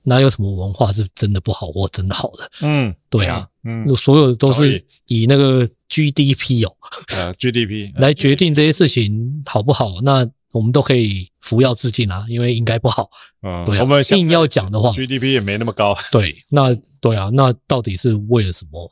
[0.04, 2.50] 哪有什么文化是真的不好或真的好的？
[2.62, 6.76] 嗯，对啊，嗯，所有的都是以那个 GDP 哦，
[7.16, 10.02] 呃，GDP 来决定这些事情好不好？
[10.04, 10.30] 那。
[10.54, 13.10] 我们都可以服药自尽啊，因为应该不好。
[13.42, 15.96] 嗯，对啊，我们硬要讲的话，GDP 也没那么高。
[16.12, 18.92] 对，那对啊，那到底是为了什么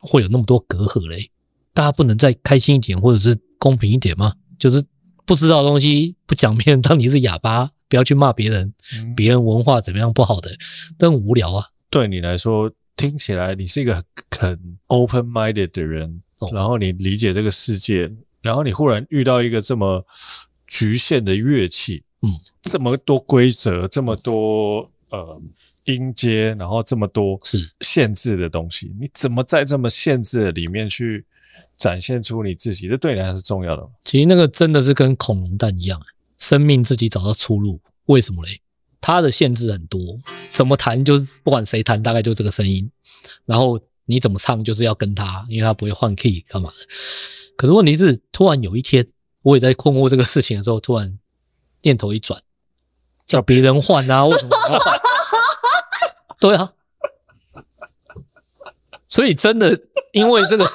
[0.00, 1.30] 会有那么多隔阂嘞？
[1.74, 4.32] 大家不能再开心一点，或者是公平一点吗？
[4.58, 4.82] 就是
[5.26, 8.72] 不知道的东西不讲，别人当你是哑巴，不要去骂别人，
[9.14, 10.56] 别人文化怎么样不好的，
[10.98, 11.66] 都很无聊啊。
[11.90, 16.22] 对你来说，听起来你是一个很 open-minded 的人，
[16.52, 20.04] 然后你理解这个世界，然后你忽然遇到一个这么。
[20.66, 22.30] 局限的乐器，嗯，
[22.62, 25.40] 这么多规则，这么多呃
[25.84, 31.24] 音阶，然后这么多是限制的东西，你怎么在这么限制的里面去
[31.76, 32.88] 展现出你自己？
[32.88, 33.90] 这对你还是重要的吗？
[34.02, 36.00] 其实那个真的是跟恐龙蛋一样，
[36.38, 37.78] 生命自己找到出路。
[38.06, 38.60] 为什么嘞？
[39.04, 40.00] 它的限制很多，
[40.50, 42.90] 怎么弹就是不管谁弹，大概就这个声音。
[43.44, 46.76] 然后你怎么唱就是要跟他，因为他不会换 key 干嘛的。
[47.54, 49.06] 可是问题是，突然有一天。
[49.42, 51.18] 我也在困惑这个事情的时候，突然
[51.82, 52.40] 念头一转，
[53.26, 54.24] 叫别人换啊？
[54.24, 54.98] 为什么要换？
[56.40, 56.72] 对啊，
[59.06, 59.78] 所以真的
[60.12, 60.66] 因为这个，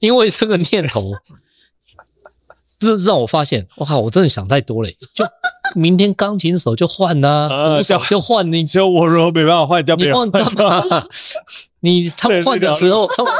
[0.00, 1.14] 因为这个念头，
[2.78, 4.88] 就是让我发现，我靠，我真的想太多了。
[5.14, 5.24] 就
[5.74, 10.30] 明天钢琴手就换啊，鼓手就换你，就我如果没办法换，掉别人换。
[11.80, 13.32] 你 他们换的时候，他们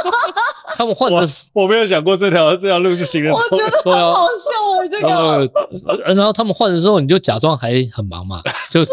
[0.77, 3.33] 他们换的，我没有想过这条这条路是行人。
[3.33, 6.13] 我觉得好好笑啊，这个。
[6.13, 8.91] 然后他们换的时候，你就假装还很忙嘛，就是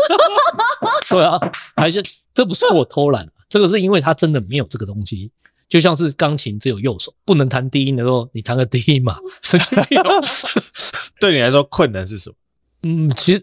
[1.08, 1.38] 对啊，
[1.76, 2.02] 还是
[2.34, 5.30] 这不是我偷懒，这个是因为他真的没有这个东西，
[5.68, 9.18] 就像是钢琴只有右手，不能弹低音的时候，你弹个低音嘛。
[11.20, 12.36] 对你来说困难是什么？
[12.82, 13.42] 嗯，其实。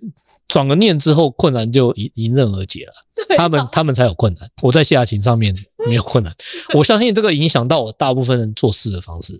[0.49, 2.91] 转个念之后，困难就迎迎刃而解了。
[3.37, 5.55] 他们他们才有困难，我在下琴上面
[5.87, 6.35] 没有困难。
[6.75, 9.39] 我相信这个影响到我大部分人做事的方式。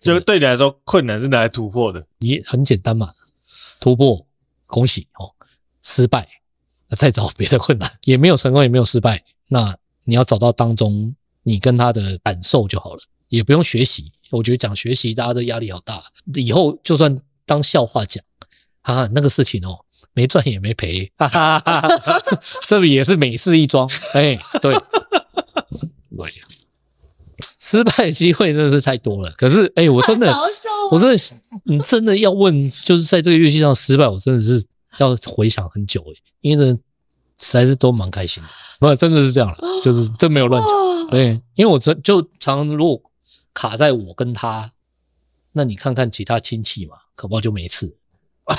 [0.00, 2.06] 就对你来说，困难是拿来突破的。
[2.20, 3.10] 你很简单嘛，
[3.80, 4.24] 突破，
[4.66, 5.34] 恭喜哦。
[5.82, 6.26] 失败，
[6.96, 9.22] 再找别的困难，也没有成功，也没有失败。
[9.48, 11.14] 那你要找到当中
[11.46, 14.10] 你跟他的感受就好了，也不用学习。
[14.30, 16.02] 我觉得讲学习，大家的压力好大。
[16.34, 18.22] 以后就算当笑话讲，
[18.82, 19.78] 啊，那个事情哦。
[20.12, 22.40] 没赚也没赔，哈哈哈哈哈！
[22.66, 26.32] 这里也是美事一桩，哎，对，对，
[27.58, 29.30] 失败机会真的是太多了。
[29.32, 30.34] 可是，哎，我真的，
[30.90, 31.22] 我真的，
[31.64, 34.64] 你真的要问，就是在这个乐器上失败，我真的是
[34.96, 36.78] 要回想很久，哎，因为
[37.38, 38.48] 实在是都蛮开心的，
[38.80, 43.00] 不，真的是这样了，就是真没有乱讲，对，因为我真就常如果
[43.52, 44.70] 卡在我跟他，
[45.52, 47.96] 那你看看其他亲戚嘛，可不好就没事。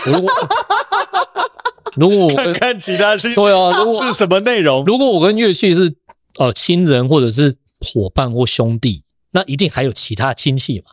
[0.06, 0.30] 如果
[1.96, 4.84] 如果我跟看看其他是对啊，如果是什么内容？
[4.86, 5.96] 如果我跟乐器是
[6.38, 10.92] 哦，亲人或者是伙伴或兄弟，那一定还有其他亲戚嘛，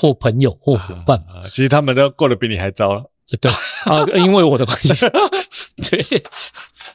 [0.00, 1.40] 或朋友或伙伴嘛。
[1.40, 3.10] 啊，其实他们都过得比你还糟了。
[3.40, 3.50] 对
[3.84, 4.88] 啊，因为我的关系，
[5.90, 6.22] 对，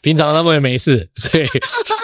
[0.05, 1.47] 平常他们也没事，对，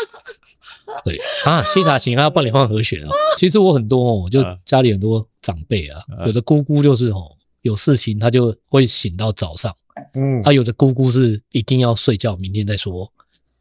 [1.05, 1.21] 对。
[1.45, 3.09] 啊，西塔琴啊，帮你换和弦啊。
[3.37, 7.31] 其实我很多哦，就家里很多长辈啊，有的姑姑就是哦，
[7.61, 9.71] 有事情他就会醒到早上，
[10.15, 13.07] 嗯，啊，有的姑姑是一定要睡觉，明天再说。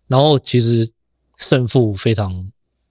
[0.08, 0.90] 然后其实
[1.36, 2.32] 胜负非常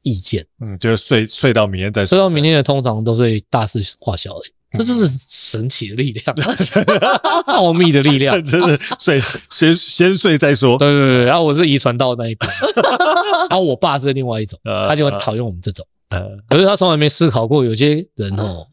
[0.04, 4.42] 意见，嗯，就是睡睡到明天再说，睡到明天的通常都是大事化小的。
[4.72, 6.36] 这就是神奇的力量，
[7.48, 10.78] 奥秘的力量， 真的睡先先睡再说。
[10.78, 12.52] 对对对，然后我是遗传到那一边，
[13.50, 15.86] 然后我爸是另外一种，他就很讨厌我们这种。
[16.48, 18.68] 可是他从来没思考过，有些人哦，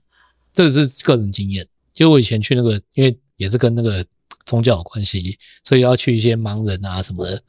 [0.53, 1.67] 这是个人经验。
[1.95, 4.05] 就我以前去那个，因为也是跟那个
[4.45, 7.43] 宗教有关系，所以要去一些盲人啊什么的，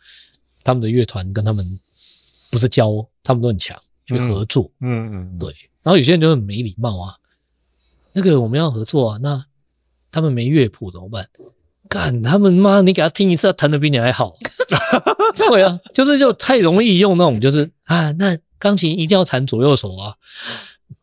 [0.64, 1.66] 他们的乐团跟他们
[2.50, 4.72] 不是教，他们都很强，去合作。
[4.80, 5.54] 嗯嗯，对。
[5.84, 7.14] 然后有些人就很没礼貌啊。
[8.18, 9.46] 那个我们要合作啊，那
[10.10, 11.30] 他们没乐谱怎么办？
[11.88, 14.36] 干他们妈，你给他听一次，他弹的比你还好。
[15.38, 20.16] 对啊，就是就太容易用那种，就是啊，那钢琴一定要弹左右手啊。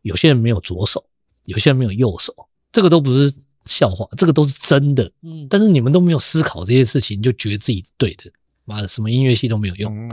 [0.03, 1.05] 有些人没有左手，
[1.45, 2.35] 有些人没有右手，
[2.73, 3.33] 这个都不是
[3.65, 5.09] 笑话，这个都是真的。
[5.23, 8.25] 嗯，但是你们都没有思考这些事情，就觉得自己对的，
[8.65, 10.09] 妈的，什么音乐系都没有用。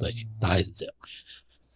[0.00, 0.94] 对，大概是这样。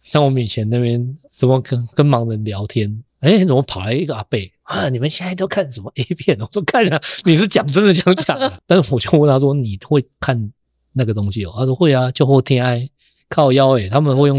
[0.01, 3.03] 像我们以前那边怎么跟跟盲人聊天？
[3.21, 4.89] 哎，怎么跑来一个阿贝啊？
[4.89, 6.37] 你们现在都看什么 A 片？
[6.39, 8.51] 我说看了，你是讲真的讲假的？
[8.65, 10.51] 但是我就问他说：“你会看
[10.93, 12.89] 那个东西哦？”他说：“会啊，就后天爱
[13.29, 14.37] 靠腰诶，他们会用。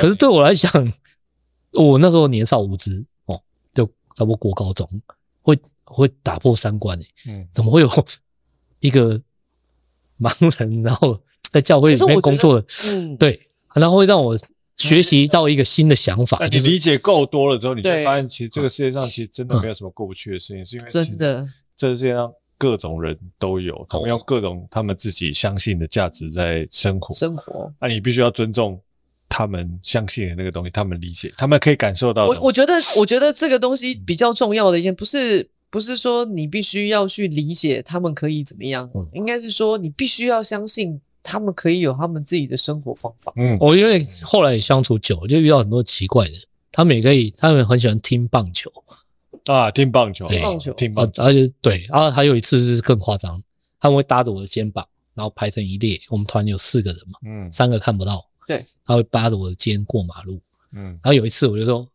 [0.00, 0.92] 可是对我来讲，
[1.72, 3.40] 我那时候年少无知哦，
[3.74, 3.84] 就
[4.14, 4.88] 差不多国高中，
[5.42, 7.06] 会会打破三观诶。
[7.26, 7.90] 嗯，怎么会有
[8.78, 9.20] 一个
[10.20, 10.30] 盲
[10.60, 12.66] 人，然后在教会里面工作的？
[12.92, 13.40] 嗯，对，
[13.74, 14.38] 然后会让我。
[14.76, 27.14] 学习到一个新的想法，你理解够多了之后，你就发现其实这个世界上其实真的没有什么过不去的事情，是因为真的这个世界上各种人都有，他们用各种他们自己相信的价值在生活。
[27.14, 28.78] 生活，那你必须要尊重
[29.28, 32.26] 他们相信的那个东西，他们理解，他们可以感受到。
[32.26, 41.00] 我我觉得，我觉得这个东西比较重要的一件，不是不是说你必须要去理解他们可以怎么样，应该是说你必须要相信。
[41.26, 43.32] 他们可以有他们自己的生活方法。
[43.36, 46.34] 嗯，我因为后来相处久，就遇到很多奇怪的。
[46.70, 48.70] 他们也可以，他们很喜欢听棒球
[49.46, 51.22] 啊，听棒球，听棒球，听棒球。
[51.22, 53.42] 而且对，然后还有一次是更夸张，
[53.80, 55.98] 他们会搭着我的肩膀，然后排成一列。
[56.10, 60.40] 我们团有四个人嘛，嗯，三个看不到，对，他会扒着我的肩过马路，
[60.72, 61.86] 嗯，然后有一次我就说，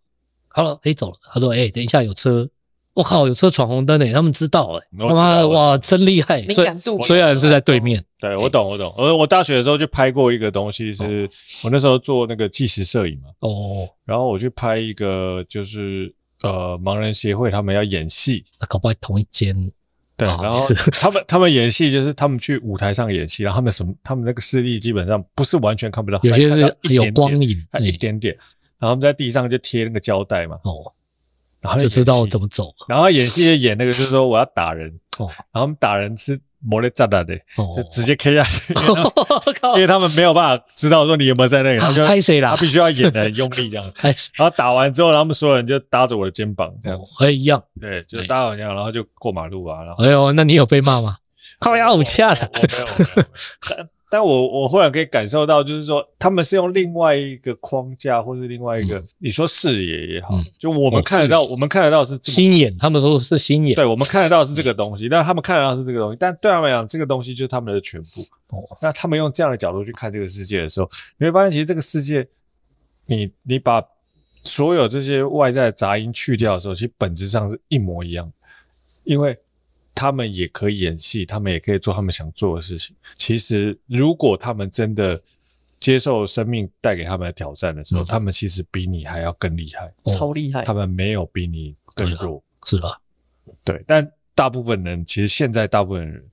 [0.50, 1.18] 好了，可以走了。
[1.32, 2.50] 他说，哎，等一下有车。
[2.94, 6.42] 我靠，有车闯红灯诶，他们知道诶，他妈的哇，真厉害！
[6.42, 8.94] 敏感度虽然是在对面，对我懂我懂。
[8.98, 11.30] 我我大学的时候去拍过一个东西，是
[11.64, 13.30] 我那时候做那个纪实摄影嘛。
[13.40, 13.90] 哦。
[14.06, 16.14] 然后我去拍一个，就是
[16.44, 19.72] 呃盲人协会他们要演戏，搞不好同一间。
[20.16, 20.60] 对，然后
[20.92, 28.34] 他们他们演戏就是他们去舞台上演戏，然后他们什么，他们那个视力基本上不是完全看不到，有些是有光影，一点点。
[28.78, 30.60] 然后他们在地上就贴那个胶带嘛。
[30.64, 30.94] 哦。
[31.60, 38.74] 然后就知道怎么走，然后演戏演那个就是说我要打人，哦，然后打人是摩雷炸弹的，哦，就直接 K 下去，
[39.76, 43.92] 因为他们没有办法知道说你有没有在那里， 他就他必须要演的很用力这样，
[44.36, 51.18] 然后打完之后，他们所有人就搭着我的肩膀这样子，哎一样，对，就搭好这样，然后就过马路啊，然后，哎呦，那你有被骂吗？
[51.60, 52.36] 靠腰武器了。
[54.12, 68.20] 但我我忽然可以感受到，就是说他们是用另外一个框架，或是另外一个，你说视野也好，就我们看得到，我们看得到是心眼，他们说是心眼，对，我们看得到是这个东西，但他们看得到是这个东西，但对他们来讲，这个东西就是他们的全部。
[68.50, 72.28] 哦，那他们用这样的角度去看这个世界的时候，你会发现，其实这个世界，
[73.06, 73.82] 你你把
[74.44, 78.30] 所有这些外在的杂音去掉的时候，其实本质上是一模一样，
[79.06, 79.38] 因为。
[79.94, 82.96] 他们也可以演戏，他们也可以做他们想做的事情。
[83.16, 85.22] 其实，如果他们真的
[85.80, 90.64] 接受生命带给他们的挑战的时候，嗯、他们其实比你还要更厉害，超厉害。
[90.64, 93.00] 他们没有比你更弱，是吧？
[93.64, 93.84] 对。
[93.86, 96.24] 但大部分人，其实现在大部分人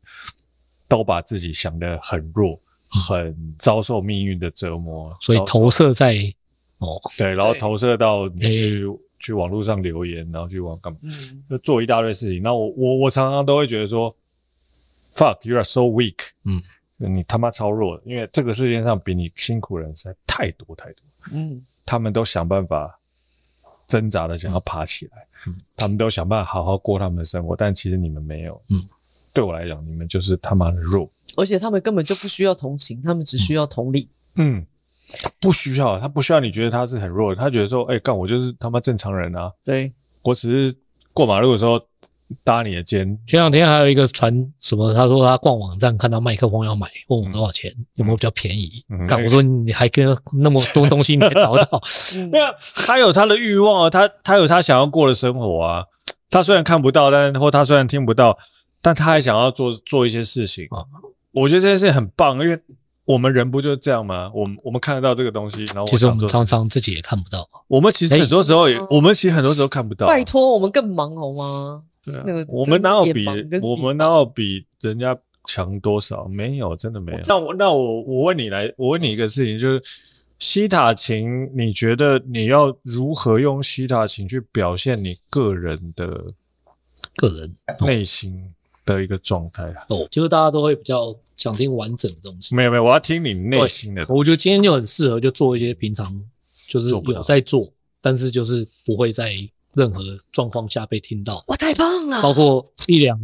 [0.87, 6.15] 都把自己想得很弱，很遭受命运的折磨，所以投射在
[6.79, 8.87] 哦，对，然后投射到你去。
[9.19, 10.99] 去网络上留言，然后去网干嘛？
[11.03, 12.43] 嗯，就做一大堆事情。
[12.43, 14.15] 那我我我常常都会觉得说
[15.15, 16.63] ，fuck you are so weak，嗯，
[16.97, 21.03] 你他妈超弱的，因为这个世界上比你辛苦的人实在太多太多。
[21.33, 22.99] 嗯，他们都想办法
[23.87, 28.61] 挣扎的想要爬起来，嗯，他们都想办法好好过他们的生活，但其实你们没有。
[28.71, 28.81] 嗯，
[29.33, 34.09] 对我来讲，你们就是他妈的弱，而且他们根本就不需要同情，他们只需要同理。
[34.37, 34.65] 嗯。
[35.41, 39.93] 不需要，他不需要你觉得他是很弱的，他觉得说，哎、欸，干我就是他妈正常人啊，对，
[40.23, 40.77] 我只是
[41.15, 41.81] 过马路的时候
[42.45, 43.07] 搭你的肩。
[43.27, 48.85] 前两天还有一个传什么，他说他逛网站看到麦克风要买，问我多少钱，嗯、有没有比较便宜？
[49.09, 51.81] 干、嗯，我说你还跟那么多东西你还找到？
[52.31, 52.47] 没有，
[52.85, 55.85] 他有他的欲望啊，他他有他想要过的生活啊。
[56.29, 58.37] 他虽然看不到，但或他虽然听不到，
[58.83, 60.85] 但他还想要做做一些事情啊。
[61.33, 62.61] 我觉得这件事很棒，因为。
[63.09, 64.31] 我们人不就是这样吗？
[64.35, 67.49] 我们我们看得到这个东西，然后我其实我们常常自己也看不到。
[67.67, 70.07] 我们其实很多时候也，欸、我们其实很多时候看不到。
[70.07, 71.83] 拜托，我们更忙好吗？
[72.05, 73.25] 对啊，那个我们哪有比
[73.63, 76.29] 我们哪有比人家强多少？
[76.29, 77.19] 没有，真的没有。
[77.25, 79.83] 那我那我我问你来，我问你一个事情，就是
[80.39, 86.07] 西塔琴，你觉得你要如何用西塔琴去表现你个人的
[87.17, 88.53] 个人内心
[88.97, 89.87] 的一个状态啊？
[89.89, 91.15] 哦，就是大家都会比较。
[91.39, 92.53] 想听完整的东西？
[92.53, 94.05] 没有没有，我要听你内心的。
[94.09, 96.21] 我觉得今天就很适合，就做一些平常
[96.67, 99.37] 就是有在做，做但是就是不会在
[99.75, 101.45] 任何状况下被听到。
[101.47, 102.21] 哇，太棒了！
[102.21, 103.17] 包括一两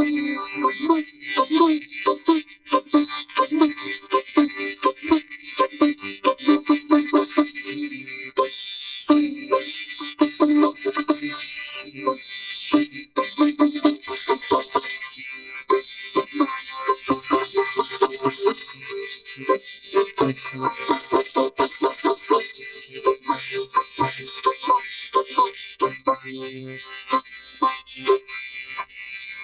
[0.00, 0.36] 个音。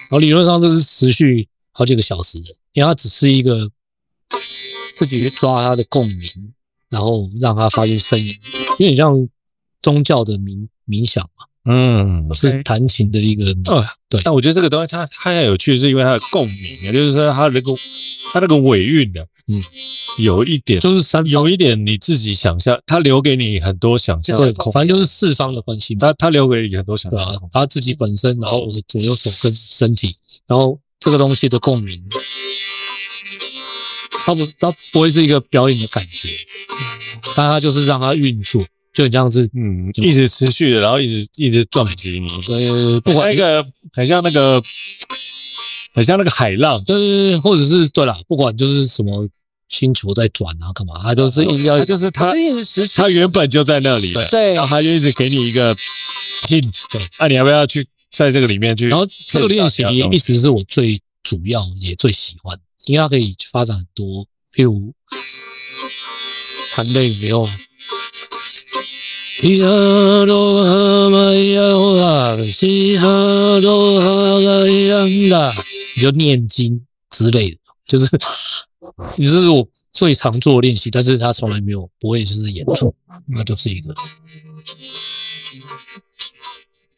[0.09, 3.69] 然后理论上这是持续好几个小时的，因为它只是一个
[4.95, 6.53] 自己去抓它的共鸣，
[6.89, 8.33] 然后让它发出声音，
[8.71, 9.27] 有点像
[9.81, 11.45] 宗教的冥冥想嘛。
[11.69, 14.21] 嗯，是弹琴的一个哦，对。
[14.23, 17.73] 但我觉得这个东西它它很有趣，是因为它的共鸣，也就是说它那个
[18.31, 19.61] 它那个尾韵的，嗯，
[20.19, 25.99] 有一点就是三，有一点你自己想象，它留给你很多想象的空间，反正就是四方的关系嘛。
[26.07, 30.15] 它它留给你很多想象，对啊，它自己本身，然后我的左右手跟身体，
[30.47, 32.01] 然后这个东西的共鸣，
[34.25, 36.29] 它不它不会是一个表演的感觉，
[37.35, 38.65] 但它就是让它运作。
[38.97, 44.59] 就你这样子，嗯，一直持续的，然后一直一直撞击你，对，不管一个很像那个，
[45.93, 49.29] 很像那个海浪，对对对，或者是对啦，不管就是什么
[49.69, 52.37] 星球在转啊，干嘛，它都是要，就是它，它，
[52.95, 55.75] 它原本就在那里，对，然后它就一直给你一个
[56.47, 58.87] hint，对，那你要不要去在这个里面去？
[58.87, 64.25] 然后这个练习也一直是我最主要也最喜欢，因为它可以发展很多，
[64.55, 64.91] 譬如
[66.73, 67.47] 弹类没有。
[69.39, 69.59] 你
[76.01, 77.57] 就念经之类的，
[77.87, 78.09] 就是，
[79.15, 82.95] 你这是我最常做的练习，但是他从来没有不会就是演出，
[83.27, 83.93] 那就是一个，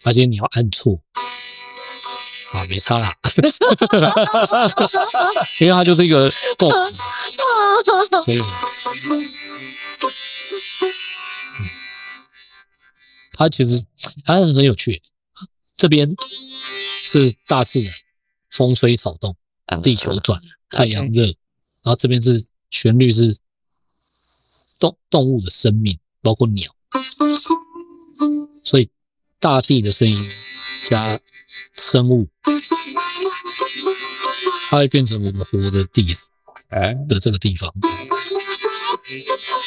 [0.03, 0.97] 而且你要按错，
[2.53, 3.13] 啊，没差啦，
[5.59, 6.69] 因为它就是一个够，
[8.25, 8.41] 可以。
[13.39, 13.85] 它其实
[14.25, 15.01] 它是很有趣，
[15.77, 16.13] 这边
[17.01, 17.93] 是大自然，
[18.49, 19.33] 风吹草动，
[19.81, 23.37] 地球转，太阳热，然后这边是旋律是
[24.77, 26.75] 动动物的生命，包括鸟，
[28.61, 28.89] 所以
[29.39, 30.29] 大地的声音
[30.89, 31.17] 加
[31.75, 32.27] 生物，
[34.69, 36.13] 它会变成我们活的地
[36.67, 36.93] 哎。
[37.07, 37.73] 的这个地方。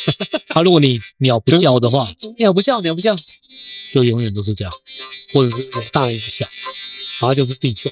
[0.48, 3.16] 它如果你鸟不叫的话， 鸟不叫，鸟不叫。
[3.92, 4.72] 就永远都是这样，
[5.34, 6.46] 或者是有大一个小，
[7.20, 7.90] 它就是地球，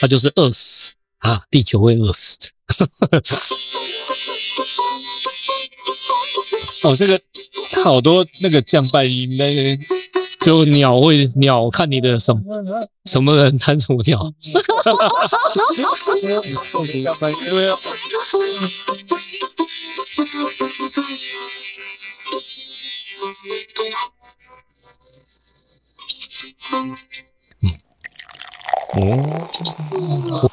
[0.00, 1.42] 它就是饿死啊！
[1.50, 2.36] 地球会饿死。
[6.82, 7.18] 哦，这个
[7.82, 9.78] 好多那个降半音，那个
[10.44, 12.42] 就鸟会鸟看你的什么
[13.10, 14.30] 什么人弹什么鸟。
[20.18, 20.24] 嗯，
[28.94, 30.48] 哦，